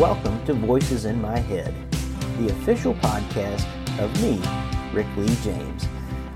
welcome 0.00 0.42
to 0.46 0.54
Voices 0.54 1.04
in 1.04 1.20
My 1.20 1.38
Head, 1.38 1.74
the 2.38 2.48
official 2.48 2.94
podcast 2.94 3.66
of 3.98 4.10
me, 4.22 4.40
Rick 4.94 5.06
Lee 5.14 5.36
James. 5.42 5.86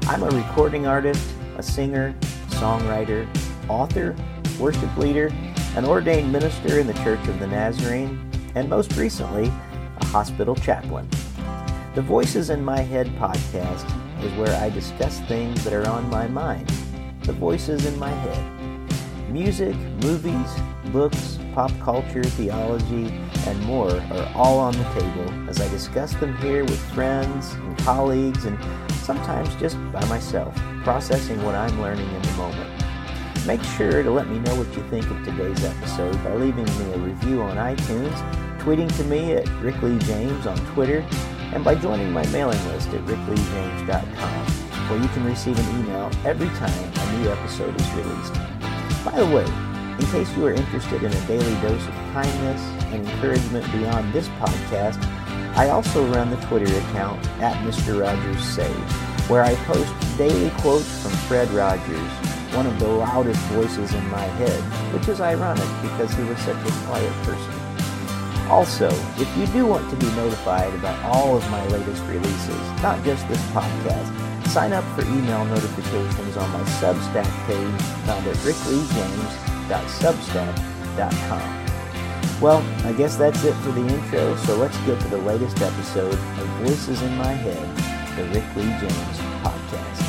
I'm 0.03 0.23
a 0.23 0.29
recording 0.29 0.87
artist, 0.87 1.27
a 1.57 1.63
singer, 1.63 2.15
songwriter, 2.49 3.27
author, 3.71 4.15
worship 4.61 4.95
leader, 4.99 5.33
an 5.77 5.87
ordained 5.87 6.31
minister 6.31 6.79
in 6.79 6.87
the 6.87 6.93
Church 6.93 7.27
of 7.27 7.39
the 7.39 7.47
Nazarene, 7.47 8.31
and 8.55 8.69
most 8.69 8.95
recently, 8.99 9.47
a 9.47 10.05
hospital 10.09 10.55
chaplain. 10.55 11.09
The 11.95 12.03
Voices 12.03 12.51
in 12.51 12.63
My 12.63 12.83
Head 12.83 13.07
podcast 13.17 13.91
is 14.23 14.31
where 14.35 14.55
I 14.61 14.69
discuss 14.69 15.21
things 15.21 15.65
that 15.65 15.73
are 15.73 15.89
on 15.89 16.11
my 16.11 16.29
mind, 16.29 16.69
the 17.23 17.33
voices 17.33 17.87
in 17.87 17.99
my 17.99 18.11
head. 18.11 19.31
Music, 19.31 19.75
movies, 20.03 20.53
books, 20.93 21.39
pop 21.55 21.71
culture, 21.79 22.25
theology, 22.25 23.13
and 23.47 23.63
more 23.63 23.91
are 23.91 24.33
all 24.35 24.59
on 24.59 24.73
the 24.73 24.85
table 24.99 25.49
as 25.49 25.61
I 25.61 25.69
discuss 25.69 26.13
them 26.15 26.37
here 26.39 26.65
with 26.65 26.81
friends 26.93 27.53
and 27.53 27.79
colleagues 27.79 28.45
and 28.45 28.59
sometimes 28.95 29.55
just 29.57 29.77
by 29.93 30.05
myself, 30.07 30.55
processing 30.83 31.43
what 31.45 31.55
I'm 31.55 31.81
learning 31.81 32.09
in 32.13 32.23
the 32.23 32.33
moment. 32.33 32.85
Make 33.47 33.63
sure 33.63 34.03
to 34.03 34.11
let 34.11 34.29
me 34.29 34.41
know 34.41 34.57
what 34.57 34.67
you 34.77 34.83
think 34.91 35.09
of 35.09 35.25
today's 35.25 35.65
episode 35.65 36.23
by 36.25 36.35
leaving 36.35 36.65
me 36.65 36.93
a 36.93 36.99
review 36.99 37.43
on 37.43 37.57
iTunes, 37.57 38.59
tweeting 38.59 38.95
to 38.97 39.05
me 39.05 39.35
at 39.35 39.49
Rick 39.63 39.81
Lee 39.81 39.99
James 39.99 40.47
on 40.47 40.57
Twitter, 40.73 41.07
and 41.53 41.63
by 41.63 41.77
joining 41.77 42.11
my 42.11 42.27
mailing 42.29 42.63
list 42.69 42.89
at 42.89 43.01
rickleejames.com, 43.05 44.47
where 44.89 45.01
you 45.01 45.09
can 45.09 45.25
receive 45.25 45.57
an 45.57 45.81
email 45.81 46.11
every 46.25 46.49
time 46.49 46.93
a 46.97 47.19
new 47.19 47.31
episode 47.31 47.81
is 47.81 47.91
released. 47.93 48.35
By 49.05 49.19
the 49.19 49.27
way, 49.27 49.74
in 49.99 50.07
case 50.07 50.37
you 50.37 50.47
are 50.47 50.53
interested 50.53 51.03
in 51.03 51.13
a 51.13 51.27
daily 51.27 51.55
dose 51.61 51.87
of 51.87 51.95
kindness 52.13 52.61
and 52.93 53.07
encouragement 53.07 53.65
beyond 53.73 54.13
this 54.13 54.29
podcast, 54.41 55.03
I 55.57 55.69
also 55.69 56.05
run 56.13 56.31
the 56.31 56.37
Twitter 56.47 56.77
account 56.79 57.25
at 57.41 57.55
Mr. 57.65 58.01
Rogers 58.01 58.43
Save, 58.43 58.75
where 59.31 59.43
I 59.43 59.55
post 59.67 60.19
daily 60.19 60.51
quotes 60.59 61.01
from 61.01 61.13
Fred 61.29 61.49
Rogers, 61.51 62.11
one 62.57 62.67
of 62.67 62.79
the 62.81 62.89
loudest 62.89 63.41
voices 63.53 63.95
in 63.95 64.05
my 64.11 64.25
head, 64.39 64.61
which 64.93 65.07
is 65.09 65.21
ironic 65.21 65.69
because 65.83 66.13
he 66.15 66.25
was 66.25 66.39
such 66.41 66.57
a 66.57 66.87
quiet 66.87 67.13
person. 67.23 67.55
Also, 68.51 68.89
if 69.17 69.37
you 69.39 69.47
do 69.47 69.65
want 69.65 69.89
to 69.91 69.97
be 69.97 70.07
notified 70.17 70.75
about 70.75 71.01
all 71.05 71.37
of 71.37 71.51
my 71.51 71.65
latest 71.69 72.03
releases, 72.05 72.83
not 72.83 73.03
just 73.05 73.27
this 73.29 73.41
podcast, 73.53 74.49
sign 74.49 74.73
up 74.73 74.85
for 74.97 75.03
email 75.03 75.45
notifications 75.45 76.37
on 76.37 76.51
my 76.51 76.63
Substack 76.81 77.47
page 77.47 77.83
found 78.07 78.27
at 78.27 78.37
rickleejames.substack.com. 79.65 82.41
Well, 82.41 82.65
I 82.87 82.93
guess 82.93 83.17
that's 83.17 83.43
it 83.45 83.55
for 83.55 83.73
the 83.73 83.87
intro, 83.87 84.37
so 84.37 84.57
let's 84.57 84.77
get 84.79 85.01
to 85.01 85.09
the 85.09 85.19
latest 85.19 85.61
episode 85.63 86.13
of 86.13 86.47
Voices 86.63 87.01
in 87.01 87.17
My 87.17 87.33
Head, 87.33 87.65
the 88.17 88.25
Rick 88.35 88.45
Lee 88.57 88.65
James 88.81 89.19
podcast. 89.43 90.03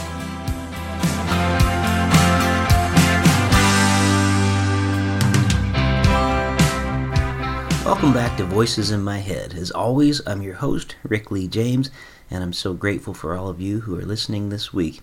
Welcome 7.86 8.14
back 8.14 8.36
to 8.38 8.46
Voices 8.46 8.90
in 8.92 9.04
My 9.04 9.20
Head. 9.20 9.54
As 9.54 9.70
always, 9.72 10.26
I'm 10.28 10.42
your 10.42 10.56
host, 10.56 10.96
Rick 11.04 11.32
Lee 11.32 11.48
James, 11.48 11.92
and 12.32 12.44
I'm 12.44 12.54
so 12.54 12.74
grateful 12.74 13.14
for 13.14 13.36
all 13.36 13.48
of 13.48 13.62
you 13.62 13.82
who 13.82 13.96
are 13.98 14.06
listening 14.06 14.50
this 14.50 14.74
week. 14.74 15.02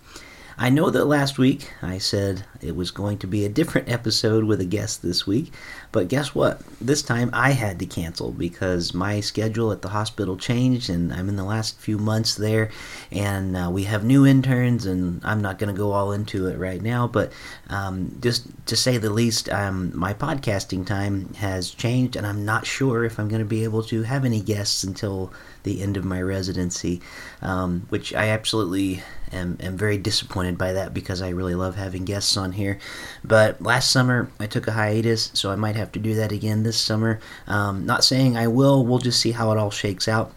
I 0.63 0.69
know 0.69 0.91
that 0.91 1.07
last 1.07 1.39
week 1.39 1.73
I 1.83 1.99
said 1.99 2.45
it 2.61 2.77
was 2.77 2.93
going 2.93 3.19
to 3.19 3.27
be 3.27 3.45
a 3.45 3.49
different 3.49 3.89
episode 3.89 4.45
with 4.45 4.61
a 4.61 4.65
guest 4.65 5.03
this 5.03 5.27
week, 5.27 5.53
but 5.91 6.07
guess 6.07 6.37
what? 6.37 6.63
This 6.81 7.03
time 7.03 7.31
I 7.33 7.51
had 7.51 7.81
to 7.81 7.87
cancel 7.87 8.31
because 8.31 8.95
my 8.95 9.19
schedule 9.19 9.73
at 9.73 9.83
the 9.83 9.89
hospital 9.89 10.37
changed 10.37 10.89
and 10.89 11.13
I'm 11.13 11.29
in 11.29 11.35
the 11.35 11.43
last 11.43 11.81
few 11.81 11.99
months 11.99 12.37
there 12.37 12.71
and 13.11 13.57
uh, 13.57 13.71
we 13.73 13.83
have 13.85 14.05
new 14.05 14.25
interns 14.25 14.87
and 14.87 15.21
I'm 15.25 15.43
not 15.43 15.59
going 15.59 15.75
to 15.75 15.77
go 15.77 15.91
all 15.91 16.13
into 16.13 16.47
it 16.47 16.57
right 16.61 16.81
now, 16.81 17.09
but 17.09 17.33
um, 17.69 18.17
just 18.21 18.47
to 18.67 18.77
say 18.77 18.99
the 18.99 19.11
least, 19.11 19.49
um, 19.49 19.91
my 19.99 20.15
podcasting 20.15 20.87
time 20.87 21.35
has 21.35 21.71
changed 21.71 22.15
and 22.15 22.25
I'm 22.25 22.45
not 22.45 22.67
sure 22.67 23.05
if 23.05 23.19
I'm 23.19 23.27
going 23.27 23.43
to 23.43 23.45
be 23.45 23.65
able 23.65 23.83
to 23.83 24.05
have 24.05 24.25
any 24.25 24.41
guests 24.41 24.85
until 24.85 25.33
the 25.63 25.83
end 25.83 25.97
of 25.97 26.05
my 26.05 26.21
residency, 26.21 27.01
um, 27.41 27.87
which 27.89 28.15
I 28.15 28.29
absolutely 28.29 29.03
am, 29.33 29.57
am 29.61 29.77
very 29.77 29.99
disappointed 29.99 30.59
by 30.59 30.73
that 30.73 30.93
because 30.93 31.23
I 31.23 31.31
really 31.31 31.55
love 31.55 31.77
having 31.77 32.05
guests 32.05 32.37
on 32.37 32.53
here. 32.53 32.79
But 33.25 33.63
last 33.63 33.91
summer 33.91 34.31
I 34.39 34.47
took 34.47 34.67
a 34.67 34.73
hiatus, 34.73 35.31
so 35.35 35.51
I 35.51 35.57
might 35.57 35.77
have 35.77 35.93
to 35.93 35.99
do 35.99 36.15
that 36.15 36.33
again 36.33 36.63
this 36.63 36.81
summer. 36.81 37.21
Um, 37.47 37.87
not 37.87 38.05
saying 38.05 38.37
I 38.37 38.49
will, 38.49 38.85
we'll 38.85 38.99
just 38.99 39.21
see 39.21 39.33
how 39.33 39.53
it 39.53 39.59
all 39.59 39.71
shakes 39.71 40.09
out. 40.09 40.33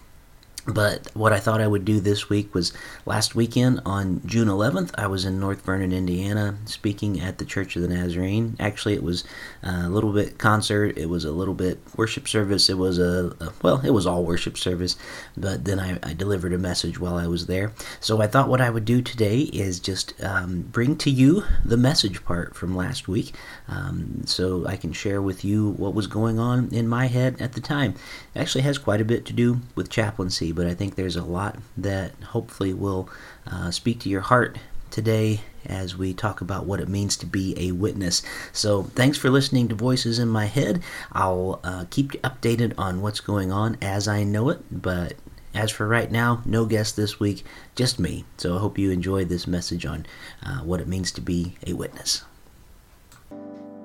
But 0.67 1.11
what 1.13 1.31
I 1.31 1.39
thought 1.39 1.61
I 1.61 1.67
would 1.67 1.85
do 1.85 1.99
this 1.99 2.27
week 2.27 2.53
was 2.55 2.73
last 3.05 3.35
weekend 3.35 3.81
on 3.85 4.21
June 4.25 4.47
11th, 4.47 4.91
I 4.97 5.05
was 5.05 5.23
in 5.23 5.39
North 5.39 5.61
Vernon, 5.61 5.93
Indiana, 5.93 6.55
speaking 6.65 7.21
at 7.21 7.37
the 7.37 7.45
Church 7.45 7.75
of 7.75 7.83
the 7.83 7.87
Nazarene. 7.87 8.55
Actually, 8.59 8.95
it 8.95 9.03
was 9.03 9.23
a 9.61 9.87
little 9.89 10.11
bit 10.11 10.39
concert, 10.39 10.97
it 10.97 11.07
was 11.07 11.23
a 11.23 11.31
little 11.31 11.53
bit 11.53 11.79
worship 11.95 12.27
service, 12.27 12.67
it 12.67 12.79
was 12.79 12.97
a, 12.97 13.35
a 13.39 13.51
well, 13.61 13.81
it 13.85 13.91
was 13.91 14.07
all 14.07 14.23
worship 14.23 14.57
service, 14.57 14.95
but 15.37 15.65
then 15.65 15.79
I, 15.79 15.99
I, 16.01 16.13
delivered 16.13 16.53
a 16.53 16.57
message 16.57 16.99
while 16.99 17.15
I 17.15 17.27
was 17.27 17.45
there. 17.45 17.73
So 17.99 18.21
I 18.21 18.27
thought 18.27 18.49
what 18.49 18.61
I 18.61 18.69
would 18.71 18.85
do 18.85 19.01
today 19.01 19.41
is 19.41 19.79
just 19.79 20.13
um, 20.23 20.61
bring 20.71 20.95
to 20.97 21.11
you 21.11 21.43
the 21.63 21.77
message 21.77 22.23
part 22.25 22.55
from 22.55 22.75
last 22.75 23.07
week 23.07 23.35
um, 23.67 24.21
so 24.25 24.65
I 24.65 24.77
can 24.77 24.93
share 24.93 25.21
with 25.21 25.43
you 25.45 25.71
what 25.71 25.93
was 25.93 26.07
going 26.07 26.39
on 26.39 26.69
in 26.71 26.87
my 26.87 27.07
head 27.07 27.39
at 27.39 27.53
the 27.53 27.61
time. 27.61 27.95
It 28.33 28.39
actually 28.39 28.61
has 28.61 28.77
quite 28.77 29.01
a 29.01 29.05
bit 29.05 29.25
to 29.25 29.33
do 29.33 29.61
with 29.75 29.89
chaplaincy 29.89 30.54
but 30.55 30.67
I 30.67 30.73
think 30.73 30.95
there's 30.95 31.15
a 31.15 31.23
lot 31.23 31.57
that 31.77 32.13
hopefully 32.23 32.73
will 32.73 33.09
uh, 33.45 33.71
speak 33.71 33.99
to 34.01 34.09
your 34.09 34.21
heart 34.21 34.57
today 34.89 35.41
as 35.65 35.97
we 35.97 36.13
talk 36.13 36.41
about 36.41 36.65
what 36.65 36.79
it 36.79 36.87
means 36.87 37.17
to 37.17 37.25
be 37.25 37.53
a 37.57 37.73
witness. 37.73 38.21
So, 38.53 38.83
thanks 38.83 39.17
for 39.17 39.29
listening 39.29 39.67
to 39.67 39.75
Voices 39.75 40.19
in 40.19 40.29
My 40.29 40.45
Head. 40.45 40.81
I'll 41.11 41.59
uh, 41.63 41.85
keep 41.89 42.13
you 42.13 42.19
updated 42.21 42.73
on 42.77 43.01
what's 43.01 43.19
going 43.19 43.51
on 43.51 43.77
as 43.81 44.07
I 44.07 44.23
know 44.23 44.49
it, 44.49 44.61
but 44.71 45.15
as 45.53 45.71
for 45.71 45.87
right 45.87 46.11
now, 46.11 46.41
no 46.45 46.65
guest 46.65 46.95
this 46.95 47.19
week, 47.19 47.43
just 47.75 47.99
me. 47.99 48.25
So, 48.37 48.55
I 48.55 48.59
hope 48.59 48.77
you 48.77 48.91
enjoyed 48.91 49.27
this 49.27 49.47
message 49.47 49.85
on 49.85 50.05
uh, 50.43 50.59
what 50.59 50.79
it 50.79 50.87
means 50.87 51.11
to 51.13 51.21
be 51.21 51.57
a 51.67 51.73
witness. 51.73 52.23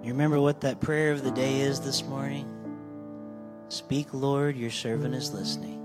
You 0.03 0.13
remember 0.13 0.41
what 0.41 0.61
that 0.63 0.81
prayer 0.81 1.13
of 1.13 1.25
the 1.25 1.31
day 1.33 1.61
is 1.61 1.81
this 1.81 2.03
morning? 2.05 2.49
Speak, 3.69 4.09
Lord, 4.13 4.57
your 4.57 4.71
servant 4.71 5.15
is 5.15 5.33
listening. 5.33 5.80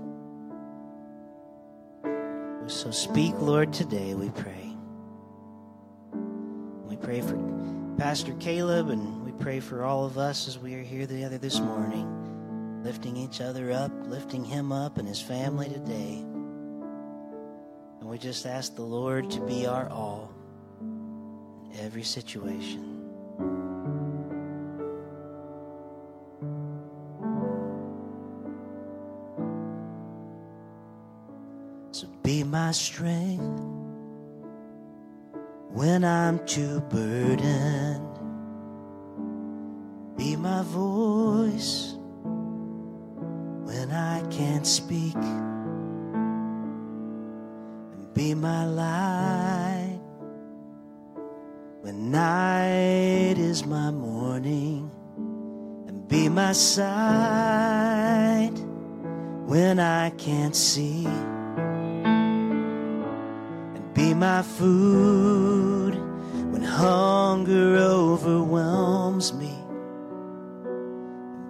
So 2.68 2.90
speak, 2.90 3.34
Lord, 3.38 3.72
today, 3.72 4.14
we 4.14 4.28
pray. 4.30 4.74
We 6.88 6.96
pray 6.96 7.20
for 7.20 7.38
Pastor 7.96 8.32
Caleb 8.40 8.90
and 8.90 9.24
we 9.24 9.30
pray 9.30 9.60
for 9.60 9.84
all 9.84 10.04
of 10.04 10.18
us 10.18 10.48
as 10.48 10.58
we 10.58 10.74
are 10.74 10.82
here 10.82 11.06
together 11.06 11.38
this 11.38 11.60
morning, 11.60 12.82
lifting 12.82 13.16
each 13.16 13.40
other 13.40 13.70
up, 13.70 13.92
lifting 14.06 14.44
him 14.44 14.72
up 14.72 14.98
and 14.98 15.06
his 15.06 15.20
family 15.20 15.68
today. 15.68 16.24
And 18.00 18.10
we 18.10 18.18
just 18.18 18.46
ask 18.46 18.74
the 18.74 18.82
Lord 18.82 19.30
to 19.30 19.40
be 19.42 19.66
our 19.66 19.88
all 19.88 20.32
in 20.80 21.70
every 21.78 22.02
situation. 22.02 22.95
My 32.56 32.72
strength 32.72 33.60
when 35.78 36.02
I'm 36.02 36.38
too 36.46 36.80
burdened. 36.88 38.16
Be 40.16 40.36
my 40.36 40.62
voice 40.62 41.96
when 43.68 43.90
I 43.90 44.22
can't 44.30 44.66
speak. 44.66 45.20
And 47.92 48.14
be 48.14 48.32
my 48.32 48.64
light 48.64 50.00
when 51.82 52.10
night 52.10 53.36
is 53.36 53.66
my 53.66 53.90
morning. 53.90 54.90
And 55.86 56.08
be 56.08 56.30
my 56.30 56.52
sight 56.52 58.56
when 59.44 59.78
I 59.78 60.08
can't 60.16 60.56
see 60.56 61.06
my 64.18 64.42
food 64.42 65.94
when 66.52 66.62
hunger 66.62 67.76
overwhelms 67.76 69.32
me. 69.34 69.54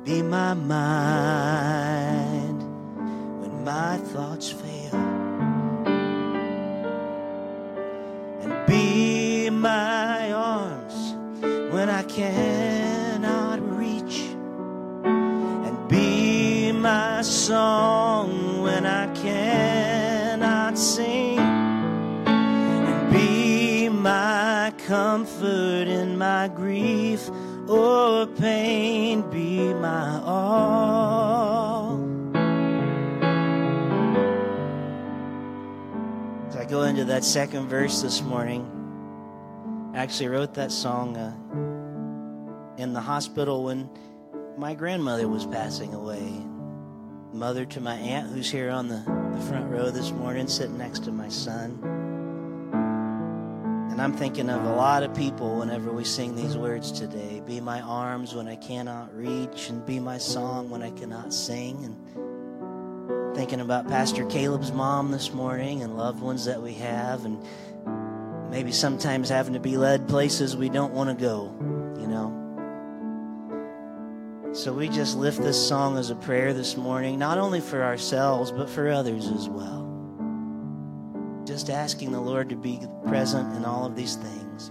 Be 0.04 0.22
my 0.22 0.54
mind 0.54 2.62
when 3.40 3.64
my 3.64 3.98
thoughts 3.98 4.50
comfort 24.86 25.88
in 25.88 26.16
my 26.16 26.46
grief 26.46 27.28
or 27.68 28.26
pain, 28.26 29.28
be 29.30 29.74
my 29.74 30.20
all. 30.24 32.00
As 36.48 36.56
I 36.56 36.64
go 36.64 36.84
into 36.84 37.04
that 37.06 37.24
second 37.24 37.66
verse 37.66 38.00
this 38.00 38.22
morning, 38.22 38.70
I 39.92 39.98
actually 39.98 40.28
wrote 40.28 40.54
that 40.54 40.70
song 40.70 41.16
uh, 41.16 41.34
in 42.80 42.92
the 42.92 43.00
hospital 43.00 43.64
when 43.64 43.90
my 44.56 44.74
grandmother 44.74 45.26
was 45.26 45.44
passing 45.46 45.94
away. 45.94 46.44
Mother 47.32 47.64
to 47.66 47.80
my 47.80 47.96
aunt, 47.96 48.30
who's 48.30 48.48
here 48.48 48.70
on 48.70 48.86
the, 48.86 49.02
the 49.34 49.44
front 49.46 49.68
row 49.68 49.90
this 49.90 50.12
morning, 50.12 50.46
sitting 50.46 50.78
next 50.78 51.02
to 51.04 51.10
my 51.10 51.28
son. 51.28 51.95
And 53.96 54.02
I'm 54.02 54.12
thinking 54.12 54.50
of 54.50 54.62
a 54.62 54.74
lot 54.74 55.02
of 55.02 55.14
people 55.14 55.56
whenever 55.56 55.90
we 55.90 56.04
sing 56.04 56.36
these 56.36 56.54
words 56.54 56.92
today. 56.92 57.40
Be 57.46 57.62
my 57.62 57.80
arms 57.80 58.34
when 58.34 58.46
I 58.46 58.56
cannot 58.56 59.16
reach, 59.16 59.70
and 59.70 59.86
be 59.86 59.98
my 59.98 60.18
song 60.18 60.68
when 60.68 60.82
I 60.82 60.90
cannot 60.90 61.32
sing. 61.32 61.82
And 61.82 63.34
thinking 63.34 63.62
about 63.62 63.88
Pastor 63.88 64.26
Caleb's 64.26 64.70
mom 64.70 65.12
this 65.12 65.32
morning 65.32 65.82
and 65.82 65.96
loved 65.96 66.20
ones 66.20 66.44
that 66.44 66.60
we 66.60 66.74
have, 66.74 67.24
and 67.24 67.42
maybe 68.50 68.70
sometimes 68.70 69.30
having 69.30 69.54
to 69.54 69.60
be 69.60 69.78
led 69.78 70.06
places 70.08 70.54
we 70.54 70.68
don't 70.68 70.92
want 70.92 71.08
to 71.08 71.16
go, 71.16 71.54
you 71.98 72.06
know. 72.06 72.34
So 74.52 74.74
we 74.74 74.90
just 74.90 75.16
lift 75.16 75.40
this 75.40 75.56
song 75.68 75.96
as 75.96 76.10
a 76.10 76.16
prayer 76.16 76.52
this 76.52 76.76
morning, 76.76 77.18
not 77.18 77.38
only 77.38 77.62
for 77.62 77.82
ourselves, 77.82 78.52
but 78.52 78.68
for 78.68 78.90
others 78.90 79.26
as 79.28 79.48
well. 79.48 79.85
Just 81.56 81.70
asking 81.70 82.12
the 82.12 82.20
Lord 82.20 82.50
to 82.50 82.54
be 82.54 82.78
present 83.06 83.56
in 83.56 83.64
all 83.64 83.86
of 83.86 83.96
these 83.96 84.16
things. 84.16 84.70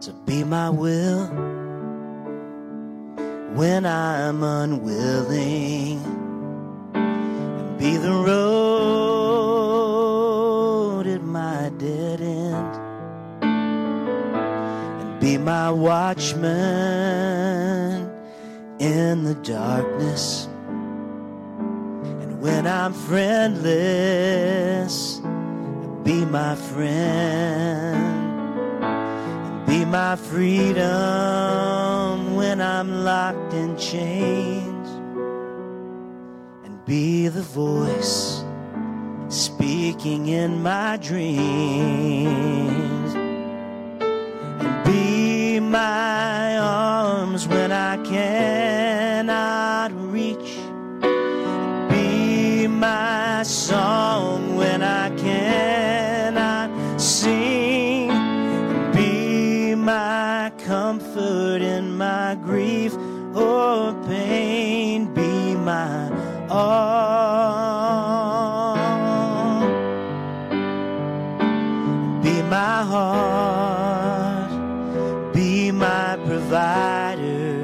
So 0.00 0.12
be 0.26 0.44
my 0.44 0.68
will 0.68 1.26
when 3.54 3.86
I'm 3.86 4.42
unwilling, 4.42 6.04
and 6.92 7.78
be 7.78 7.96
the 7.96 8.12
road 8.12 8.26
at 11.06 11.22
my 11.22 11.70
dead 11.78 12.20
end, 12.20 12.76
and 13.42 15.18
be 15.18 15.38
my 15.38 15.70
watchman 15.70 16.50
in 18.80 19.24
the 19.24 19.36
darkness. 19.36 20.46
And 22.20 22.38
when 22.42 22.66
I'm 22.66 22.92
friendless, 22.92 23.62
be 26.10 26.24
my 26.24 26.56
friend. 26.56 27.96
And 28.82 29.66
be 29.66 29.84
my 29.84 30.16
freedom 30.16 30.84
when 32.34 32.60
I'm 32.60 33.04
locked 33.04 33.52
in 33.54 33.76
chains. 33.76 34.88
And 36.64 36.84
be 36.84 37.28
the 37.28 37.42
voice 37.42 38.42
speaking 39.28 40.26
in 40.26 40.60
my 40.64 40.96
dreams. 40.96 42.30
And 44.64 44.84
be 44.84 45.19
Be 72.22 72.42
my 72.42 72.82
heart. 72.92 74.50
Be 75.32 75.72
my 75.72 76.18
provider. 76.26 77.60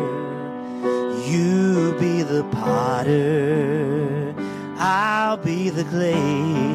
You 1.30 1.94
be 2.00 2.22
the 2.22 2.44
potter. 2.52 4.34
I'll 4.78 5.36
be 5.36 5.70
the 5.70 5.84
clay. 5.84 6.65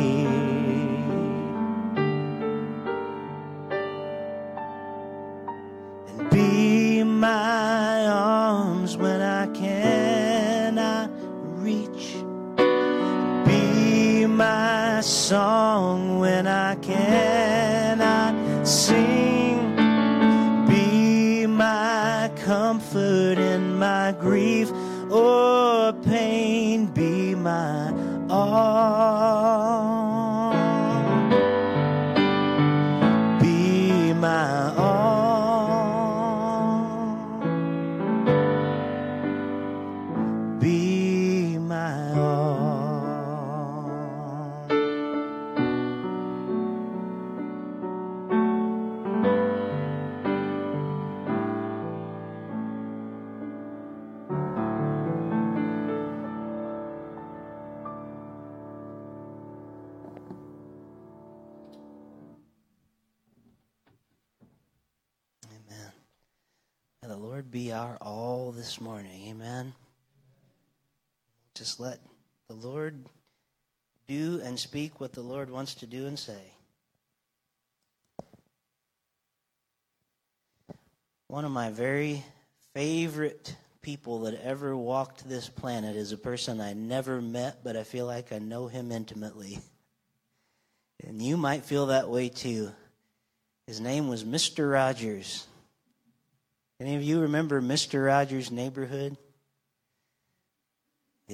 Be 27.41 27.80
Just 71.61 71.79
let 71.79 71.99
the 72.47 72.55
Lord 72.55 73.05
do 74.07 74.41
and 74.43 74.57
speak 74.57 74.99
what 74.99 75.13
the 75.13 75.21
Lord 75.21 75.51
wants 75.51 75.75
to 75.75 75.85
do 75.85 76.07
and 76.07 76.17
say. 76.17 76.41
One 81.27 81.45
of 81.45 81.51
my 81.51 81.69
very 81.69 82.25
favorite 82.73 83.55
people 83.83 84.21
that 84.21 84.43
ever 84.43 84.75
walked 84.75 85.29
this 85.29 85.49
planet 85.49 85.95
is 85.95 86.11
a 86.11 86.17
person 86.17 86.59
I 86.59 86.73
never 86.73 87.21
met, 87.21 87.63
but 87.63 87.77
I 87.77 87.83
feel 87.83 88.07
like 88.07 88.33
I 88.33 88.39
know 88.39 88.65
him 88.65 88.91
intimately. 88.91 89.59
And 91.05 91.21
you 91.21 91.37
might 91.37 91.63
feel 91.63 91.85
that 91.85 92.09
way 92.09 92.29
too. 92.29 92.71
His 93.67 93.79
name 93.79 94.07
was 94.07 94.23
Mr. 94.23 94.73
Rogers. 94.73 95.45
Any 96.79 96.95
of 96.95 97.03
you 97.03 97.19
remember 97.19 97.61
Mr. 97.61 98.03
Rogers' 98.07 98.49
neighborhood? 98.49 99.15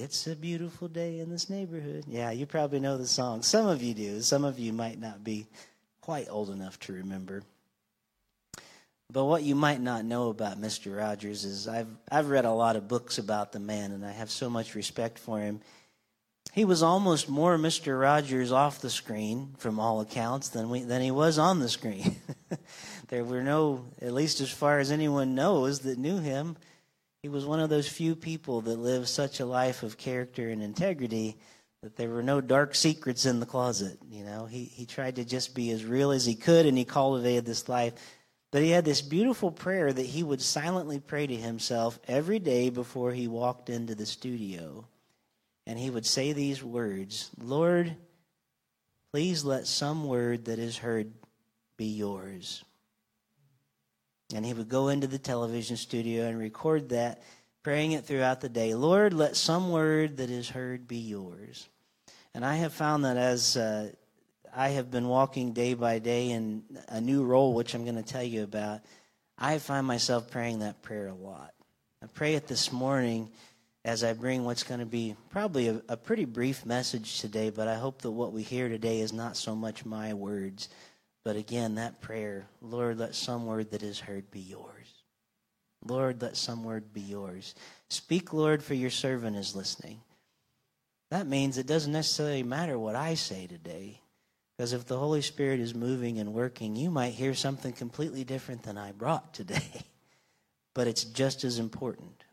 It's 0.00 0.28
a 0.28 0.36
beautiful 0.36 0.86
day 0.86 1.18
in 1.18 1.28
this 1.28 1.50
neighborhood. 1.50 2.04
Yeah, 2.06 2.30
you 2.30 2.46
probably 2.46 2.78
know 2.78 2.96
the 2.96 3.06
song. 3.06 3.42
Some 3.42 3.66
of 3.66 3.82
you 3.82 3.94
do. 3.94 4.20
Some 4.20 4.44
of 4.44 4.56
you 4.56 4.72
might 4.72 5.00
not 5.00 5.24
be 5.24 5.46
quite 6.00 6.28
old 6.30 6.50
enough 6.50 6.78
to 6.80 6.92
remember. 6.92 7.42
But 9.10 9.24
what 9.24 9.42
you 9.42 9.56
might 9.56 9.80
not 9.80 10.04
know 10.04 10.28
about 10.28 10.60
Mr. 10.60 10.96
Rogers 10.96 11.44
is 11.44 11.66
I've 11.66 11.88
I've 12.10 12.30
read 12.30 12.44
a 12.44 12.52
lot 12.52 12.76
of 12.76 12.86
books 12.86 13.18
about 13.18 13.50
the 13.50 13.58
man 13.58 13.90
and 13.90 14.06
I 14.06 14.12
have 14.12 14.30
so 14.30 14.48
much 14.48 14.76
respect 14.76 15.18
for 15.18 15.40
him. 15.40 15.60
He 16.52 16.64
was 16.64 16.82
almost 16.82 17.28
more 17.28 17.58
Mr. 17.58 18.00
Rogers 18.00 18.52
off 18.52 18.80
the 18.80 18.90
screen 18.90 19.54
from 19.58 19.80
all 19.80 20.00
accounts 20.00 20.50
than 20.50 20.70
we 20.70 20.82
than 20.82 21.02
he 21.02 21.10
was 21.10 21.38
on 21.38 21.58
the 21.58 21.68
screen. 21.68 22.16
there 23.08 23.24
were 23.24 23.42
no 23.42 23.84
at 24.00 24.14
least 24.14 24.40
as 24.40 24.50
far 24.50 24.78
as 24.78 24.92
anyone 24.92 25.34
knows 25.34 25.80
that 25.80 25.98
knew 25.98 26.18
him, 26.18 26.56
he 27.22 27.28
was 27.28 27.44
one 27.44 27.60
of 27.60 27.70
those 27.70 27.88
few 27.88 28.14
people 28.14 28.60
that 28.62 28.78
lived 28.78 29.08
such 29.08 29.40
a 29.40 29.46
life 29.46 29.82
of 29.82 29.98
character 29.98 30.48
and 30.50 30.62
integrity 30.62 31.36
that 31.82 31.96
there 31.96 32.10
were 32.10 32.22
no 32.22 32.40
dark 32.40 32.74
secrets 32.74 33.26
in 33.26 33.40
the 33.40 33.46
closet. 33.46 33.98
You 34.10 34.24
know, 34.24 34.46
he, 34.46 34.64
he 34.64 34.86
tried 34.86 35.16
to 35.16 35.24
just 35.24 35.54
be 35.54 35.70
as 35.70 35.84
real 35.84 36.10
as 36.10 36.24
he 36.24 36.34
could 36.34 36.66
and 36.66 36.76
he 36.76 36.84
cultivated 36.84 37.44
this 37.44 37.68
life. 37.68 37.94
But 38.50 38.62
he 38.62 38.70
had 38.70 38.84
this 38.84 39.02
beautiful 39.02 39.50
prayer 39.50 39.92
that 39.92 40.06
he 40.06 40.22
would 40.22 40.40
silently 40.40 41.00
pray 41.00 41.26
to 41.26 41.36
himself 41.36 41.98
every 42.08 42.38
day 42.38 42.70
before 42.70 43.12
he 43.12 43.28
walked 43.28 43.68
into 43.68 43.94
the 43.94 44.06
studio. 44.06 44.86
And 45.66 45.78
he 45.78 45.90
would 45.90 46.06
say 46.06 46.32
these 46.32 46.64
words 46.64 47.30
Lord, 47.38 47.94
please 49.12 49.44
let 49.44 49.66
some 49.66 50.06
word 50.06 50.46
that 50.46 50.58
is 50.58 50.78
heard 50.78 51.12
be 51.76 51.86
yours. 51.86 52.64
And 54.34 54.44
he 54.44 54.52
would 54.52 54.68
go 54.68 54.88
into 54.88 55.06
the 55.06 55.18
television 55.18 55.76
studio 55.76 56.26
and 56.26 56.38
record 56.38 56.90
that, 56.90 57.22
praying 57.62 57.92
it 57.92 58.04
throughout 58.04 58.40
the 58.40 58.48
day. 58.48 58.74
Lord, 58.74 59.12
let 59.12 59.36
some 59.36 59.70
word 59.70 60.18
that 60.18 60.30
is 60.30 60.50
heard 60.50 60.86
be 60.86 60.98
yours. 60.98 61.68
And 62.34 62.44
I 62.44 62.56
have 62.56 62.72
found 62.72 63.04
that 63.04 63.16
as 63.16 63.56
uh, 63.56 63.90
I 64.54 64.70
have 64.70 64.90
been 64.90 65.08
walking 65.08 65.52
day 65.52 65.74
by 65.74 65.98
day 65.98 66.30
in 66.30 66.62
a 66.88 67.00
new 67.00 67.24
role, 67.24 67.54
which 67.54 67.74
I'm 67.74 67.84
going 67.84 67.96
to 67.96 68.02
tell 68.02 68.22
you 68.22 68.42
about, 68.42 68.80
I 69.38 69.58
find 69.58 69.86
myself 69.86 70.30
praying 70.30 70.58
that 70.60 70.82
prayer 70.82 71.08
a 71.08 71.14
lot. 71.14 71.54
I 72.02 72.06
pray 72.06 72.34
it 72.34 72.46
this 72.46 72.70
morning 72.70 73.30
as 73.84 74.04
I 74.04 74.12
bring 74.12 74.44
what's 74.44 74.62
going 74.62 74.80
to 74.80 74.86
be 74.86 75.16
probably 75.30 75.68
a, 75.68 75.82
a, 75.88 75.96
pretty 75.96 76.24
brief 76.24 76.66
message 76.66 77.20
today, 77.20 77.50
but 77.50 77.68
I 77.68 77.76
hope 77.76 78.02
that 78.02 78.10
what 78.10 78.32
we 78.32 78.42
hear 78.42 78.68
today 78.68 79.00
is 79.00 79.12
not 79.12 79.36
so 79.36 79.56
much 79.56 79.86
my 79.86 80.12
words, 80.14 80.68
but 81.28 81.36
again, 81.36 81.74
that 81.74 82.00
prayer 82.00 82.48
Lord, 82.62 82.98
let 82.98 83.14
some 83.14 83.44
word 83.44 83.72
that 83.72 83.82
is 83.82 84.00
heard 84.00 84.30
be 84.30 84.40
yours. 84.40 84.86
Lord, 85.84 86.22
let 86.22 86.38
some 86.38 86.64
word 86.64 86.94
be 86.94 87.02
yours. 87.02 87.54
Speak, 87.90 88.32
Lord, 88.32 88.62
for 88.62 88.72
your 88.72 88.88
servant 88.88 89.36
is 89.36 89.54
listening. 89.54 90.00
That 91.10 91.26
means 91.26 91.58
it 91.58 91.66
doesn't 91.66 91.92
necessarily 91.92 92.42
matter 92.42 92.78
what 92.78 92.96
I 92.96 93.12
say 93.12 93.46
today. 93.46 94.00
Because 94.56 94.72
if 94.72 94.86
the 94.86 94.96
Holy 94.96 95.20
Spirit 95.20 95.60
is 95.60 95.74
moving 95.74 96.18
and 96.18 96.32
working, 96.32 96.76
you 96.76 96.90
might 96.90 97.12
hear 97.12 97.34
something 97.34 97.74
completely 97.74 98.24
different 98.24 98.62
than 98.62 98.78
I 98.78 98.92
brought 98.92 99.34
today. 99.34 99.84
but 100.74 100.86
it's 100.86 101.04
just 101.04 101.44
as 101.44 101.58
important. 101.58 102.24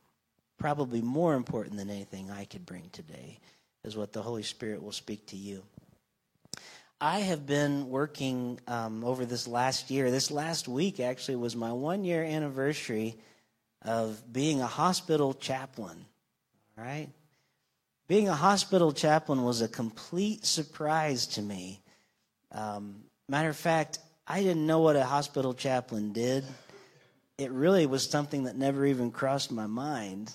Probably 0.57 1.01
more 1.01 1.33
important 1.33 1.75
than 1.75 1.89
anything 1.89 2.31
I 2.31 2.45
could 2.45 2.65
bring 2.65 2.89
today 2.93 3.39
is 3.83 3.97
what 3.97 4.13
the 4.13 4.21
Holy 4.21 4.43
Spirit 4.43 4.81
will 4.81 4.93
speak 4.93 5.25
to 5.27 5.35
you. 5.35 5.63
I 7.01 7.19
have 7.19 7.45
been 7.45 7.89
working 7.89 8.59
um, 8.67 9.03
over 9.03 9.25
this 9.25 9.47
last 9.47 9.91
year. 9.91 10.11
This 10.11 10.31
last 10.31 10.67
week 10.67 10.99
actually 10.99 11.35
was 11.35 11.55
my 11.55 11.73
one 11.73 12.05
year 12.05 12.23
anniversary 12.23 13.15
of 13.81 14.21
being 14.31 14.61
a 14.61 14.67
hospital 14.67 15.33
chaplain. 15.33 16.05
All 16.77 16.85
right? 16.85 17.09
Being 18.07 18.29
a 18.29 18.33
hospital 18.33 18.93
chaplain 18.93 19.43
was 19.43 19.61
a 19.61 19.67
complete 19.67 20.45
surprise 20.45 21.27
to 21.27 21.41
me. 21.41 21.81
Um, 22.51 23.03
matter 23.27 23.49
of 23.49 23.57
fact, 23.57 23.99
I 24.25 24.41
didn't 24.41 24.65
know 24.65 24.79
what 24.79 24.95
a 24.95 25.03
hospital 25.03 25.53
chaplain 25.53 26.13
did. 26.13 26.45
It 27.37 27.51
really 27.51 27.85
was 27.87 28.09
something 28.09 28.45
that 28.45 28.55
never 28.55 28.85
even 28.85 29.11
crossed 29.11 29.51
my 29.51 29.67
mind. 29.67 30.33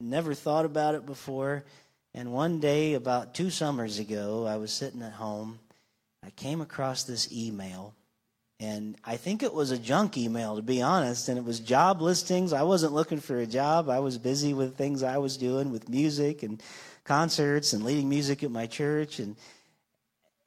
Never 0.00 0.32
thought 0.32 0.64
about 0.64 0.94
it 0.94 1.04
before. 1.04 1.64
And 2.14 2.32
one 2.32 2.58
day, 2.58 2.94
about 2.94 3.34
two 3.34 3.50
summers 3.50 3.98
ago, 3.98 4.46
I 4.46 4.56
was 4.56 4.72
sitting 4.72 5.02
at 5.02 5.12
home. 5.12 5.58
I 6.22 6.30
came 6.30 6.60
across 6.60 7.04
this 7.04 7.32
email, 7.32 7.94
and 8.58 8.96
I 9.04 9.16
think 9.16 9.42
it 9.42 9.54
was 9.54 9.70
a 9.70 9.78
junk 9.78 10.18
email, 10.18 10.56
to 10.56 10.62
be 10.62 10.82
honest. 10.82 11.28
And 11.28 11.38
it 11.38 11.44
was 11.44 11.60
job 11.60 12.02
listings. 12.02 12.52
I 12.52 12.62
wasn't 12.62 12.92
looking 12.92 13.20
for 13.20 13.38
a 13.38 13.46
job. 13.46 13.88
I 13.88 14.00
was 14.00 14.18
busy 14.18 14.52
with 14.52 14.76
things 14.76 15.02
I 15.02 15.18
was 15.18 15.36
doing 15.36 15.72
with 15.72 15.88
music 15.88 16.42
and 16.42 16.62
concerts 17.04 17.72
and 17.72 17.84
leading 17.84 18.08
music 18.08 18.42
at 18.42 18.50
my 18.50 18.66
church. 18.66 19.18
And 19.18 19.36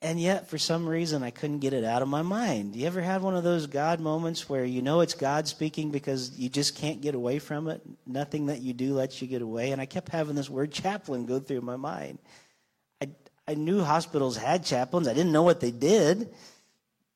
and 0.04 0.20
yet, 0.20 0.50
for 0.50 0.58
some 0.58 0.86
reason, 0.86 1.24
I 1.24 1.30
couldn't 1.30 1.60
get 1.60 1.72
it 1.72 1.86
out 1.86 2.02
of 2.02 2.10
my 2.10 2.24
mind. 2.24 2.76
You 2.76 2.88
ever 2.88 3.00
had 3.00 3.22
one 3.22 3.38
of 3.38 3.46
those 3.46 3.68
God 3.68 4.02
moments 4.02 4.50
where 4.50 4.66
you 4.66 4.82
know 4.82 5.00
it's 5.00 5.14
God 5.14 5.48
speaking 5.48 5.92
because 5.92 6.38
you 6.38 6.50
just 6.50 6.76
can't 6.76 7.00
get 7.00 7.16
away 7.16 7.40
from 7.40 7.70
it? 7.70 7.82
Nothing 8.06 8.48
that 8.48 8.60
you 8.60 8.74
do 8.74 8.96
lets 8.96 9.22
you 9.22 9.30
get 9.30 9.42
away. 9.42 9.72
And 9.72 9.82
I 9.82 9.86
kept 9.86 10.10
having 10.10 10.36
this 10.36 10.50
word 10.50 10.74
chaplain 10.74 11.26
go 11.26 11.40
through 11.40 11.62
my 11.62 11.78
mind. 11.78 12.20
I, 13.48 13.56
knew 13.56 13.82
hospitals 13.82 14.38
had 14.38 14.64
chaplains. 14.66 15.08
I 15.08 15.14
didn't 15.14 15.32
know 15.32 15.44
what 15.44 15.60
they 15.60 15.72
did. 15.72 16.34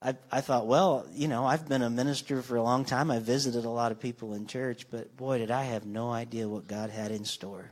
I, 0.02 0.16
I 0.32 0.42
thought, 0.42 0.68
well, 0.68 1.08
you 1.12 1.28
know, 1.28 1.46
I've 1.46 1.68
been 1.68 1.82
a 1.82 1.90
minister 1.90 2.42
for 2.42 2.56
a 2.56 2.62
long 2.62 2.86
time. 2.86 3.10
I 3.10 3.20
visited 3.20 3.66
a 3.66 3.70
lot 3.70 3.92
of 3.92 4.00
people 4.00 4.34
in 4.34 4.46
church, 4.46 4.90
but 4.92 5.16
boy, 5.18 5.40
did 5.40 5.52
I 5.52 5.64
have 5.64 5.86
no 5.86 6.12
idea 6.12 6.48
what 6.48 6.68
God 6.68 6.90
had 6.90 7.12
in 7.12 7.26
store. 7.26 7.72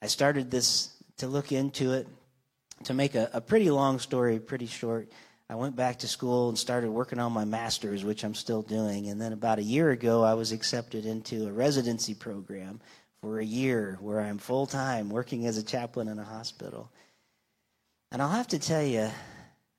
I 0.00 0.06
started 0.06 0.50
this 0.50 0.94
to 1.16 1.26
look 1.26 1.50
into 1.50 1.92
it 1.92 2.06
to 2.84 2.94
make 2.94 3.14
a, 3.14 3.30
a 3.32 3.40
pretty 3.40 3.70
long 3.70 3.98
story 3.98 4.38
pretty 4.38 4.66
short, 4.66 5.08
I 5.50 5.54
went 5.54 5.76
back 5.76 6.00
to 6.00 6.08
school 6.08 6.50
and 6.50 6.58
started 6.58 6.90
working 6.90 7.18
on 7.18 7.32
my 7.32 7.44
master's, 7.44 8.04
which 8.04 8.22
I'm 8.22 8.34
still 8.34 8.62
doing. 8.62 9.08
And 9.08 9.20
then 9.20 9.32
about 9.32 9.58
a 9.58 9.62
year 9.62 9.90
ago, 9.90 10.22
I 10.22 10.34
was 10.34 10.52
accepted 10.52 11.06
into 11.06 11.46
a 11.48 11.52
residency 11.52 12.14
program 12.14 12.80
for 13.22 13.40
a 13.40 13.44
year 13.44 13.98
where 14.00 14.20
I'm 14.20 14.38
full 14.38 14.66
time 14.66 15.08
working 15.08 15.46
as 15.46 15.56
a 15.56 15.62
chaplain 15.62 16.08
in 16.08 16.18
a 16.18 16.24
hospital. 16.24 16.90
And 18.10 18.22
I'll 18.22 18.28
have 18.28 18.48
to 18.48 18.58
tell 18.58 18.82
you, 18.82 19.10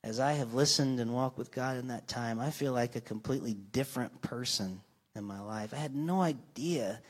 as 0.03 0.19
I 0.19 0.33
have 0.33 0.53
listened 0.53 0.99
and 0.99 1.13
walked 1.13 1.37
with 1.37 1.51
God 1.51 1.77
in 1.77 1.87
that 1.87 2.07
time, 2.07 2.39
I 2.39 2.51
feel 2.51 2.73
like 2.73 2.95
a 2.95 3.01
completely 3.01 3.53
different 3.53 4.21
person 4.21 4.81
in 5.15 5.23
my 5.23 5.39
life. 5.39 5.73
I 5.73 5.77
had 5.77 5.95
no 5.95 6.21
idea 6.21 7.01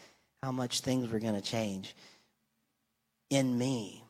how 0.41 0.51
much 0.51 0.79
things 0.79 1.09
were 1.09 1.19
going 1.19 1.35
to 1.35 1.41
change 1.41 1.95
in 3.29 3.57
me 3.57 4.03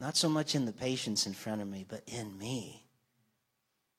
not 0.00 0.16
so 0.16 0.28
much 0.28 0.54
in 0.54 0.66
the 0.66 0.72
patients 0.72 1.26
in 1.26 1.32
front 1.32 1.62
of 1.62 1.68
me, 1.68 1.84
but 1.88 2.02
in 2.06 2.36
me. 2.38 2.84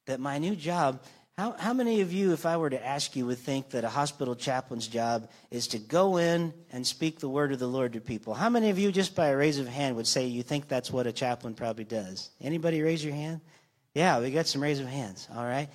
That 0.05 0.19
my 0.19 0.37
new 0.37 0.55
job, 0.55 1.01
how, 1.37 1.51
how 1.51 1.73
many 1.73 2.01
of 2.01 2.11
you, 2.11 2.33
if 2.33 2.47
I 2.47 2.57
were 2.57 2.71
to 2.71 2.83
ask 2.83 3.15
you, 3.15 3.27
would 3.27 3.37
think 3.37 3.69
that 3.69 3.83
a 3.83 3.89
hospital 3.89 4.35
chaplain's 4.35 4.87
job 4.87 5.29
is 5.51 5.67
to 5.67 5.77
go 5.77 6.17
in 6.17 6.51
and 6.71 6.85
speak 6.85 7.19
the 7.19 7.29
word 7.29 7.51
of 7.51 7.59
the 7.59 7.67
Lord 7.67 7.93
to 7.93 8.01
people? 8.01 8.33
How 8.33 8.49
many 8.49 8.71
of 8.71 8.79
you, 8.79 8.91
just 8.91 9.15
by 9.15 9.27
a 9.27 9.37
raise 9.37 9.59
of 9.59 9.67
hand, 9.67 9.95
would 9.97 10.07
say 10.07 10.25
you 10.25 10.41
think 10.41 10.67
that's 10.67 10.89
what 10.89 11.05
a 11.05 11.11
chaplain 11.11 11.53
probably 11.53 11.83
does? 11.83 12.31
Anybody 12.41 12.81
raise 12.81 13.05
your 13.05 13.13
hand? 13.13 13.41
Yeah, 13.93 14.19
we 14.19 14.31
got 14.31 14.47
some 14.47 14.63
raise 14.63 14.79
of 14.79 14.87
hands, 14.87 15.27
all 15.35 15.45
right? 15.45 15.69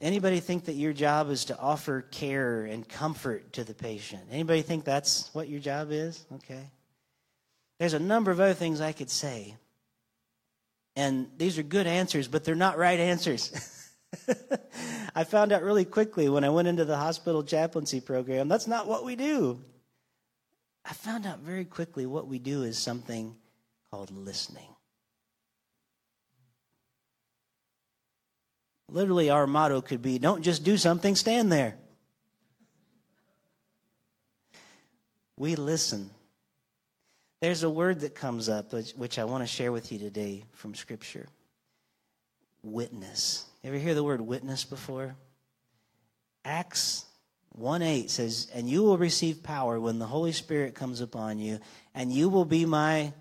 Anybody 0.00 0.40
think 0.40 0.64
that 0.64 0.74
your 0.74 0.92
job 0.92 1.30
is 1.30 1.44
to 1.46 1.58
offer 1.58 2.00
care 2.00 2.64
and 2.64 2.88
comfort 2.88 3.52
to 3.52 3.62
the 3.62 3.74
patient? 3.74 4.22
Anybody 4.32 4.62
think 4.62 4.84
that's 4.84 5.32
what 5.32 5.48
your 5.48 5.60
job 5.60 5.92
is? 5.92 6.24
Okay. 6.34 6.68
There's 7.78 7.94
a 7.94 8.00
number 8.00 8.32
of 8.32 8.40
other 8.40 8.54
things 8.54 8.80
I 8.80 8.90
could 8.90 9.10
say. 9.10 9.54
And 10.96 11.28
these 11.36 11.58
are 11.58 11.62
good 11.62 11.86
answers, 11.86 12.26
but 12.26 12.42
they're 12.42 12.56
not 12.56 12.76
right 12.76 12.98
answers. 12.98 13.76
I 15.14 15.24
found 15.24 15.52
out 15.52 15.62
really 15.62 15.84
quickly 15.84 16.28
when 16.28 16.44
I 16.44 16.50
went 16.50 16.68
into 16.68 16.84
the 16.84 16.96
hospital 16.96 17.42
chaplaincy 17.42 18.00
program, 18.00 18.48
that's 18.48 18.66
not 18.66 18.86
what 18.86 19.04
we 19.04 19.16
do. 19.16 19.60
I 20.84 20.92
found 20.92 21.26
out 21.26 21.40
very 21.40 21.64
quickly 21.64 22.06
what 22.06 22.26
we 22.26 22.38
do 22.38 22.62
is 22.62 22.78
something 22.78 23.36
called 23.90 24.10
listening. 24.10 24.64
Literally, 28.88 29.30
our 29.30 29.46
motto 29.46 29.80
could 29.80 30.02
be 30.02 30.18
don't 30.18 30.42
just 30.42 30.64
do 30.64 30.76
something, 30.76 31.14
stand 31.14 31.52
there. 31.52 31.76
We 35.36 35.54
listen. 35.54 36.10
There's 37.40 37.62
a 37.62 37.70
word 37.70 38.00
that 38.00 38.14
comes 38.14 38.48
up 38.48 38.72
which, 38.96 39.18
I 39.18 39.24
want 39.24 39.42
to 39.42 39.46
share 39.46 39.72
with 39.72 39.90
you 39.92 39.98
today 39.98 40.44
from 40.52 40.74
Scripture 40.74 41.26
witness. 42.62 43.49
Ever 43.62 43.76
hear 43.76 43.94
the 43.94 44.04
word 44.04 44.20
witness 44.20 44.64
before? 44.64 45.16
Acts 46.44 47.04
1 47.52 47.82
8 47.82 48.10
says, 48.10 48.50
And 48.54 48.68
you 48.68 48.82
will 48.82 48.96
receive 48.96 49.42
power 49.42 49.78
when 49.78 49.98
the 49.98 50.06
Holy 50.06 50.32
Spirit 50.32 50.74
comes 50.74 51.00
upon 51.00 51.38
you, 51.38 51.58
and 51.94 52.12
you 52.12 52.28
will 52.28 52.44
be 52.44 52.64
my 52.64 53.12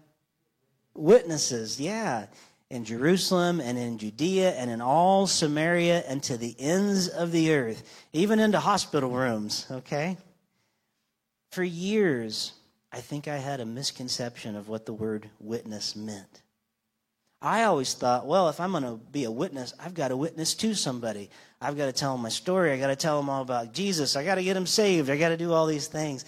witnesses. 0.93 1.79
Yeah. 1.79 2.27
In 2.69 2.85
Jerusalem 2.85 3.59
and 3.59 3.79
in 3.79 3.97
Judea 3.97 4.51
and 4.51 4.69
in 4.69 4.79
all 4.79 5.25
Samaria 5.25 6.03
and 6.07 6.21
to 6.23 6.37
the 6.37 6.55
ends 6.59 7.07
of 7.07 7.31
the 7.31 7.51
earth, 7.51 8.07
even 8.13 8.39
into 8.39 8.59
hospital 8.59 9.09
rooms, 9.09 9.65
okay? 9.71 10.17
For 11.49 11.63
years, 11.63 12.53
I 12.91 13.01
think 13.01 13.27
I 13.27 13.37
had 13.37 13.59
a 13.59 13.65
misconception 13.65 14.55
of 14.55 14.69
what 14.69 14.85
the 14.85 14.93
word 14.93 15.31
witness 15.39 15.95
meant. 15.95 16.43
I 17.41 17.63
always 17.63 17.93
thought, 17.93 18.25
well, 18.25 18.49
if 18.49 18.59
I'm 18.59 18.71
going 18.71 18.83
to 18.83 18.97
be 19.11 19.23
a 19.23 19.31
witness, 19.31 19.73
I've 19.79 19.93
got 19.93 20.09
to 20.09 20.17
witness 20.17 20.55
to 20.55 20.73
somebody. 20.73 21.29
I've 21.61 21.77
got 21.77 21.85
to 21.85 21.93
tell 21.93 22.13
them 22.13 22.21
my 22.21 22.29
story. 22.29 22.73
I've 22.73 22.81
got 22.81 22.87
to 22.87 22.97
tell 22.97 23.17
them 23.17 23.29
all 23.29 23.41
about 23.41 23.73
Jesus. 23.73 24.15
I've 24.15 24.25
got 24.25 24.35
to 24.35 24.43
get 24.43 24.55
them 24.55 24.65
saved. 24.65 25.09
I've 25.09 25.19
got 25.19 25.29
to 25.29 25.37
do 25.37 25.53
all 25.53 25.65
these 25.65 25.87
things. 25.87 26.25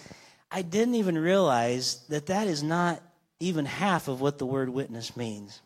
I 0.49 0.61
didn't 0.61 0.95
even 0.95 1.17
realize 1.17 2.05
that 2.07 2.27
that 2.27 2.47
is 2.47 2.63
not 2.63 3.01
even 3.39 3.65
half 3.65 4.07
of 4.07 4.21
what 4.21 4.37
the 4.37 4.45
word 4.45 4.69
witness 4.69 5.17
means. 5.17 5.61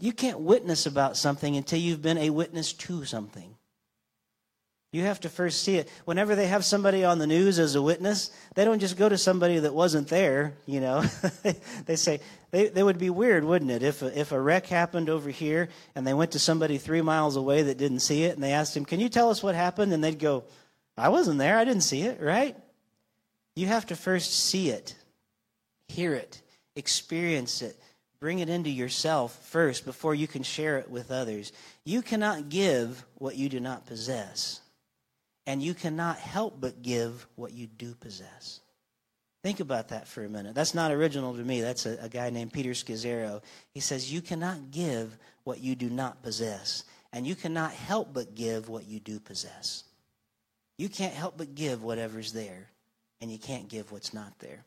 You 0.00 0.12
can't 0.12 0.40
witness 0.40 0.86
about 0.86 1.16
something 1.16 1.56
until 1.56 1.78
you've 1.78 2.02
been 2.02 2.18
a 2.18 2.30
witness 2.30 2.72
to 2.72 3.04
something. 3.04 3.54
You 4.94 5.02
have 5.02 5.18
to 5.22 5.28
first 5.28 5.64
see 5.64 5.74
it. 5.74 5.88
Whenever 6.04 6.36
they 6.36 6.46
have 6.46 6.64
somebody 6.64 7.04
on 7.04 7.18
the 7.18 7.26
news 7.26 7.58
as 7.58 7.74
a 7.74 7.82
witness, 7.82 8.30
they 8.54 8.64
don't 8.64 8.78
just 8.78 8.96
go 8.96 9.08
to 9.08 9.18
somebody 9.18 9.58
that 9.58 9.74
wasn't 9.74 10.06
there, 10.06 10.54
you 10.66 10.80
know. 10.80 11.02
they 11.86 11.96
say, 11.96 12.20
they, 12.52 12.68
they 12.68 12.84
would 12.84 12.98
be 12.98 13.10
weird, 13.10 13.42
wouldn't 13.42 13.72
it, 13.72 13.82
if 13.82 14.02
a, 14.02 14.16
if 14.16 14.30
a 14.30 14.40
wreck 14.40 14.66
happened 14.66 15.10
over 15.10 15.30
here 15.30 15.68
and 15.96 16.06
they 16.06 16.14
went 16.14 16.30
to 16.30 16.38
somebody 16.38 16.78
three 16.78 17.02
miles 17.02 17.34
away 17.34 17.62
that 17.62 17.76
didn't 17.76 18.00
see 18.00 18.22
it 18.22 18.36
and 18.36 18.44
they 18.44 18.52
asked 18.52 18.76
him, 18.76 18.84
Can 18.84 19.00
you 19.00 19.08
tell 19.08 19.30
us 19.30 19.42
what 19.42 19.56
happened? 19.56 19.92
And 19.92 20.04
they'd 20.04 20.20
go, 20.20 20.44
I 20.96 21.08
wasn't 21.08 21.40
there. 21.40 21.58
I 21.58 21.64
didn't 21.64 21.82
see 21.82 22.02
it, 22.02 22.20
right? 22.20 22.56
You 23.56 23.66
have 23.66 23.86
to 23.86 23.96
first 23.96 24.32
see 24.32 24.70
it, 24.70 24.94
hear 25.88 26.14
it, 26.14 26.40
experience 26.76 27.62
it, 27.62 27.76
bring 28.20 28.38
it 28.38 28.48
into 28.48 28.70
yourself 28.70 29.36
first 29.46 29.86
before 29.86 30.14
you 30.14 30.28
can 30.28 30.44
share 30.44 30.78
it 30.78 30.88
with 30.88 31.10
others. 31.10 31.50
You 31.84 32.00
cannot 32.00 32.48
give 32.48 33.04
what 33.16 33.34
you 33.34 33.48
do 33.48 33.58
not 33.58 33.86
possess. 33.86 34.60
And 35.46 35.62
you 35.62 35.74
cannot 35.74 36.18
help 36.18 36.60
but 36.60 36.82
give 36.82 37.26
what 37.36 37.52
you 37.52 37.66
do 37.66 37.94
possess. 37.94 38.60
Think 39.42 39.60
about 39.60 39.88
that 39.88 40.08
for 40.08 40.24
a 40.24 40.28
minute. 40.28 40.54
That's 40.54 40.74
not 40.74 40.90
original 40.90 41.34
to 41.34 41.42
me. 41.42 41.60
That's 41.60 41.84
a, 41.84 41.98
a, 42.00 42.08
guy 42.08 42.30
named 42.30 42.54
Peter 42.54 42.70
Scazzero. 42.70 43.42
He 43.74 43.80
says, 43.80 44.10
You 44.10 44.22
cannot 44.22 44.70
give 44.70 45.18
what 45.44 45.60
you 45.60 45.74
do 45.74 45.90
not 45.90 46.22
possess, 46.22 46.84
and 47.12 47.26
you 47.26 47.34
cannot 47.34 47.72
help 47.72 48.14
but 48.14 48.34
give 48.34 48.70
what 48.70 48.86
you 48.86 49.00
do 49.00 49.20
possess. 49.20 49.84
You 50.78 50.88
can't 50.88 51.12
help 51.12 51.36
but 51.36 51.54
give 51.54 51.82
whatever's 51.82 52.32
there, 52.32 52.70
and 53.20 53.30
you 53.30 53.38
can't 53.38 53.68
give 53.68 53.92
what's 53.92 54.14
not 54.14 54.38
there. 54.38 54.64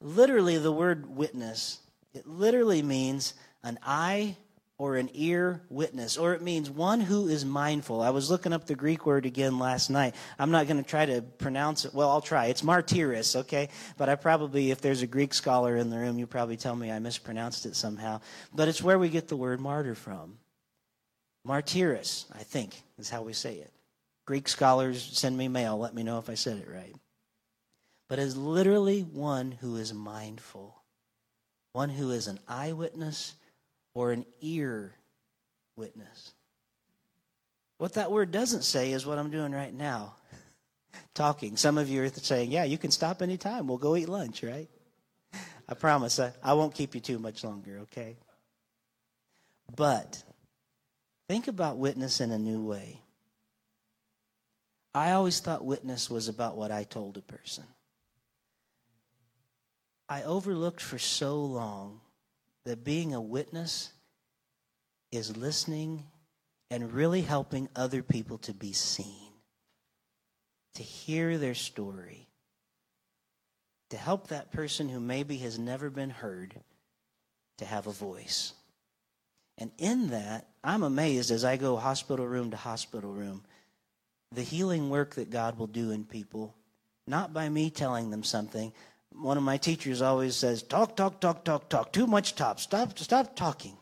Literally, 0.00 0.58
the 0.58 0.72
word 0.72 1.06
witness, 1.16 1.78
it 2.12 2.26
literally 2.26 2.82
means 2.82 3.34
an 3.62 3.78
eye 3.84 4.36
or 4.78 4.96
an 4.96 5.10
ear 5.12 5.60
witness, 5.68 6.16
or 6.16 6.34
it 6.34 6.40
means 6.40 6.70
one 6.70 7.00
who 7.00 7.26
is 7.26 7.44
mindful. 7.44 8.00
I 8.00 8.10
was 8.10 8.30
looking 8.30 8.52
up 8.52 8.66
the 8.66 8.76
Greek 8.76 9.06
word 9.06 9.26
again 9.26 9.58
last 9.58 9.90
night. 9.90 10.14
I'm 10.38 10.52
not 10.52 10.68
going 10.68 10.82
to 10.82 10.88
try 10.88 11.04
to 11.04 11.20
pronounce 11.20 11.84
it. 11.84 11.92
Well, 11.92 12.08
I'll 12.08 12.20
try. 12.20 12.46
It's 12.46 12.62
martyris, 12.62 13.34
okay? 13.34 13.70
But 13.96 14.08
I 14.08 14.14
probably, 14.14 14.70
if 14.70 14.80
there's 14.80 15.02
a 15.02 15.08
Greek 15.08 15.34
scholar 15.34 15.76
in 15.76 15.90
the 15.90 15.98
room, 15.98 16.16
you 16.16 16.28
probably 16.28 16.56
tell 16.56 16.76
me 16.76 16.92
I 16.92 17.00
mispronounced 17.00 17.66
it 17.66 17.74
somehow. 17.74 18.20
But 18.54 18.68
it's 18.68 18.82
where 18.82 19.00
we 19.00 19.08
get 19.08 19.26
the 19.26 19.36
word 19.36 19.60
martyr 19.60 19.96
from. 19.96 20.38
Martyris, 21.44 22.26
I 22.32 22.44
think, 22.44 22.80
is 22.98 23.10
how 23.10 23.22
we 23.22 23.32
say 23.32 23.54
it. 23.56 23.72
Greek 24.26 24.46
scholars 24.46 25.02
send 25.02 25.36
me 25.36 25.48
mail, 25.48 25.76
let 25.76 25.94
me 25.94 26.04
know 26.04 26.18
if 26.18 26.30
I 26.30 26.34
said 26.34 26.58
it 26.58 26.68
right. 26.72 26.94
But 28.08 28.20
is 28.20 28.36
literally 28.36 29.00
one 29.02 29.50
who 29.50 29.76
is 29.76 29.92
mindful, 29.92 30.82
one 31.72 31.88
who 31.88 32.12
is 32.12 32.28
an 32.28 32.38
eyewitness 32.46 33.34
or 33.98 34.12
an 34.12 34.24
ear 34.40 34.94
witness. 35.74 36.32
What 37.78 37.94
that 37.94 38.12
word 38.12 38.30
doesn't 38.30 38.62
say 38.62 38.92
is 38.92 39.04
what 39.04 39.18
I'm 39.18 39.32
doing 39.32 39.50
right 39.50 39.74
now 39.74 40.14
talking. 41.14 41.56
Some 41.56 41.78
of 41.78 41.88
you 41.88 42.04
are 42.04 42.08
saying, 42.08 42.52
Yeah, 42.52 42.62
you 42.62 42.78
can 42.78 42.92
stop 42.92 43.22
anytime. 43.22 43.66
We'll 43.66 43.76
go 43.76 43.96
eat 43.96 44.08
lunch, 44.08 44.44
right? 44.44 44.68
I 45.68 45.74
promise 45.74 46.20
I, 46.20 46.32
I 46.44 46.54
won't 46.54 46.76
keep 46.76 46.94
you 46.94 47.00
too 47.00 47.18
much 47.18 47.42
longer, 47.42 47.80
okay? 47.82 48.16
But 49.74 50.22
think 51.28 51.48
about 51.48 51.76
witness 51.76 52.20
in 52.20 52.30
a 52.30 52.38
new 52.38 52.64
way. 52.64 53.02
I 54.94 55.10
always 55.10 55.40
thought 55.40 55.64
witness 55.64 56.08
was 56.08 56.28
about 56.28 56.56
what 56.56 56.70
I 56.70 56.84
told 56.84 57.16
a 57.16 57.22
person. 57.22 57.64
I 60.08 60.22
overlooked 60.22 60.80
for 60.80 60.98
so 60.98 61.40
long 61.40 62.00
that 62.68 62.84
being 62.84 63.14
a 63.14 63.20
witness 63.20 63.90
is 65.10 65.34
listening 65.38 66.04
and 66.70 66.92
really 66.92 67.22
helping 67.22 67.66
other 67.74 68.02
people 68.02 68.36
to 68.36 68.52
be 68.52 68.74
seen, 68.74 69.32
to 70.74 70.82
hear 70.82 71.38
their 71.38 71.54
story, 71.54 72.28
to 73.88 73.96
help 73.96 74.28
that 74.28 74.52
person 74.52 74.90
who 74.90 75.00
maybe 75.00 75.38
has 75.38 75.58
never 75.58 75.88
been 75.88 76.10
heard 76.10 76.60
to 77.56 77.64
have 77.64 77.86
a 77.86 77.90
voice. 77.90 78.52
And 79.56 79.70
in 79.78 80.10
that, 80.10 80.46
I'm 80.62 80.82
amazed 80.82 81.30
as 81.30 81.46
I 81.46 81.56
go 81.56 81.78
hospital 81.78 82.26
room 82.26 82.50
to 82.50 82.58
hospital 82.58 83.10
room, 83.10 83.44
the 84.30 84.42
healing 84.42 84.90
work 84.90 85.14
that 85.14 85.30
God 85.30 85.58
will 85.58 85.68
do 85.68 85.90
in 85.90 86.04
people, 86.04 86.54
not 87.06 87.32
by 87.32 87.48
me 87.48 87.70
telling 87.70 88.10
them 88.10 88.22
something, 88.22 88.74
one 89.12 89.36
of 89.36 89.42
my 89.42 89.56
teachers 89.56 90.02
always 90.02 90.36
says, 90.36 90.62
talk, 90.62 90.96
talk, 90.96 91.20
talk, 91.20 91.44
talk, 91.44 91.68
talk. 91.68 91.92
Too 91.92 92.06
much 92.06 92.34
talk. 92.34 92.58
Stop, 92.58 92.98
stop 92.98 93.34
talking. 93.36 93.76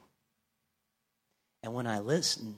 And 1.62 1.74
when 1.74 1.86
I 1.86 1.98
listen, 1.98 2.56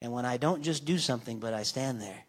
and 0.00 0.12
when 0.12 0.24
I 0.24 0.36
don't 0.36 0.62
just 0.62 0.84
do 0.84 0.98
something, 0.98 1.38
but 1.38 1.54
I 1.54 1.62
stand 1.62 2.00
there 2.00 2.24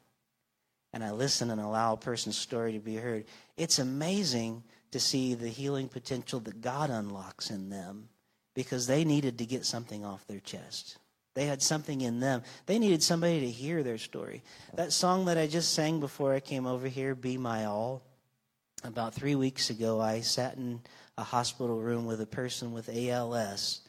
and 0.94 1.04
I 1.04 1.12
listen 1.12 1.52
and 1.52 1.62
allow 1.62 1.94
a 1.94 1.98
person's 1.98 2.38
story 2.38 2.74
to 2.74 2.80
be 2.80 2.96
heard, 2.96 3.26
it's 3.56 3.80
amazing 3.80 4.64
to 4.92 5.00
see 5.00 5.34
the 5.34 5.50
healing 5.50 5.88
potential 5.90 6.40
that 6.42 6.62
God 6.62 6.90
unlocks 6.90 7.50
in 7.50 7.70
them 7.70 8.10
because 8.56 8.88
they 8.88 9.04
needed 9.04 9.38
to 9.38 9.46
get 9.46 9.66
something 9.66 10.06
off 10.06 10.26
their 10.28 10.40
chest. 10.40 10.98
They 11.36 11.46
had 11.46 11.62
something 11.62 12.02
in 12.02 12.20
them. 12.20 12.42
They 12.66 12.80
needed 12.80 13.04
somebody 13.04 13.42
to 13.42 13.50
hear 13.52 13.84
their 13.84 14.00
story. 14.00 14.42
That 14.74 14.92
song 14.92 15.26
that 15.26 15.38
I 15.38 15.46
just 15.46 15.74
sang 15.74 16.00
before 16.00 16.34
I 16.34 16.40
came 16.40 16.66
over 16.66 16.88
here, 16.88 17.14
Be 17.14 17.38
My 17.38 17.66
All, 17.66 18.02
about 18.84 19.14
three 19.14 19.36
weeks 19.36 19.70
ago, 19.70 20.00
I 20.00 20.22
sat 20.22 20.58
in 20.58 20.82
a 21.18 21.24
hospital 21.24 21.80
room 21.80 22.06
with 22.06 22.22
a 22.22 22.26
person 22.26 22.74
with 22.74 22.90
ALS, 22.90 23.82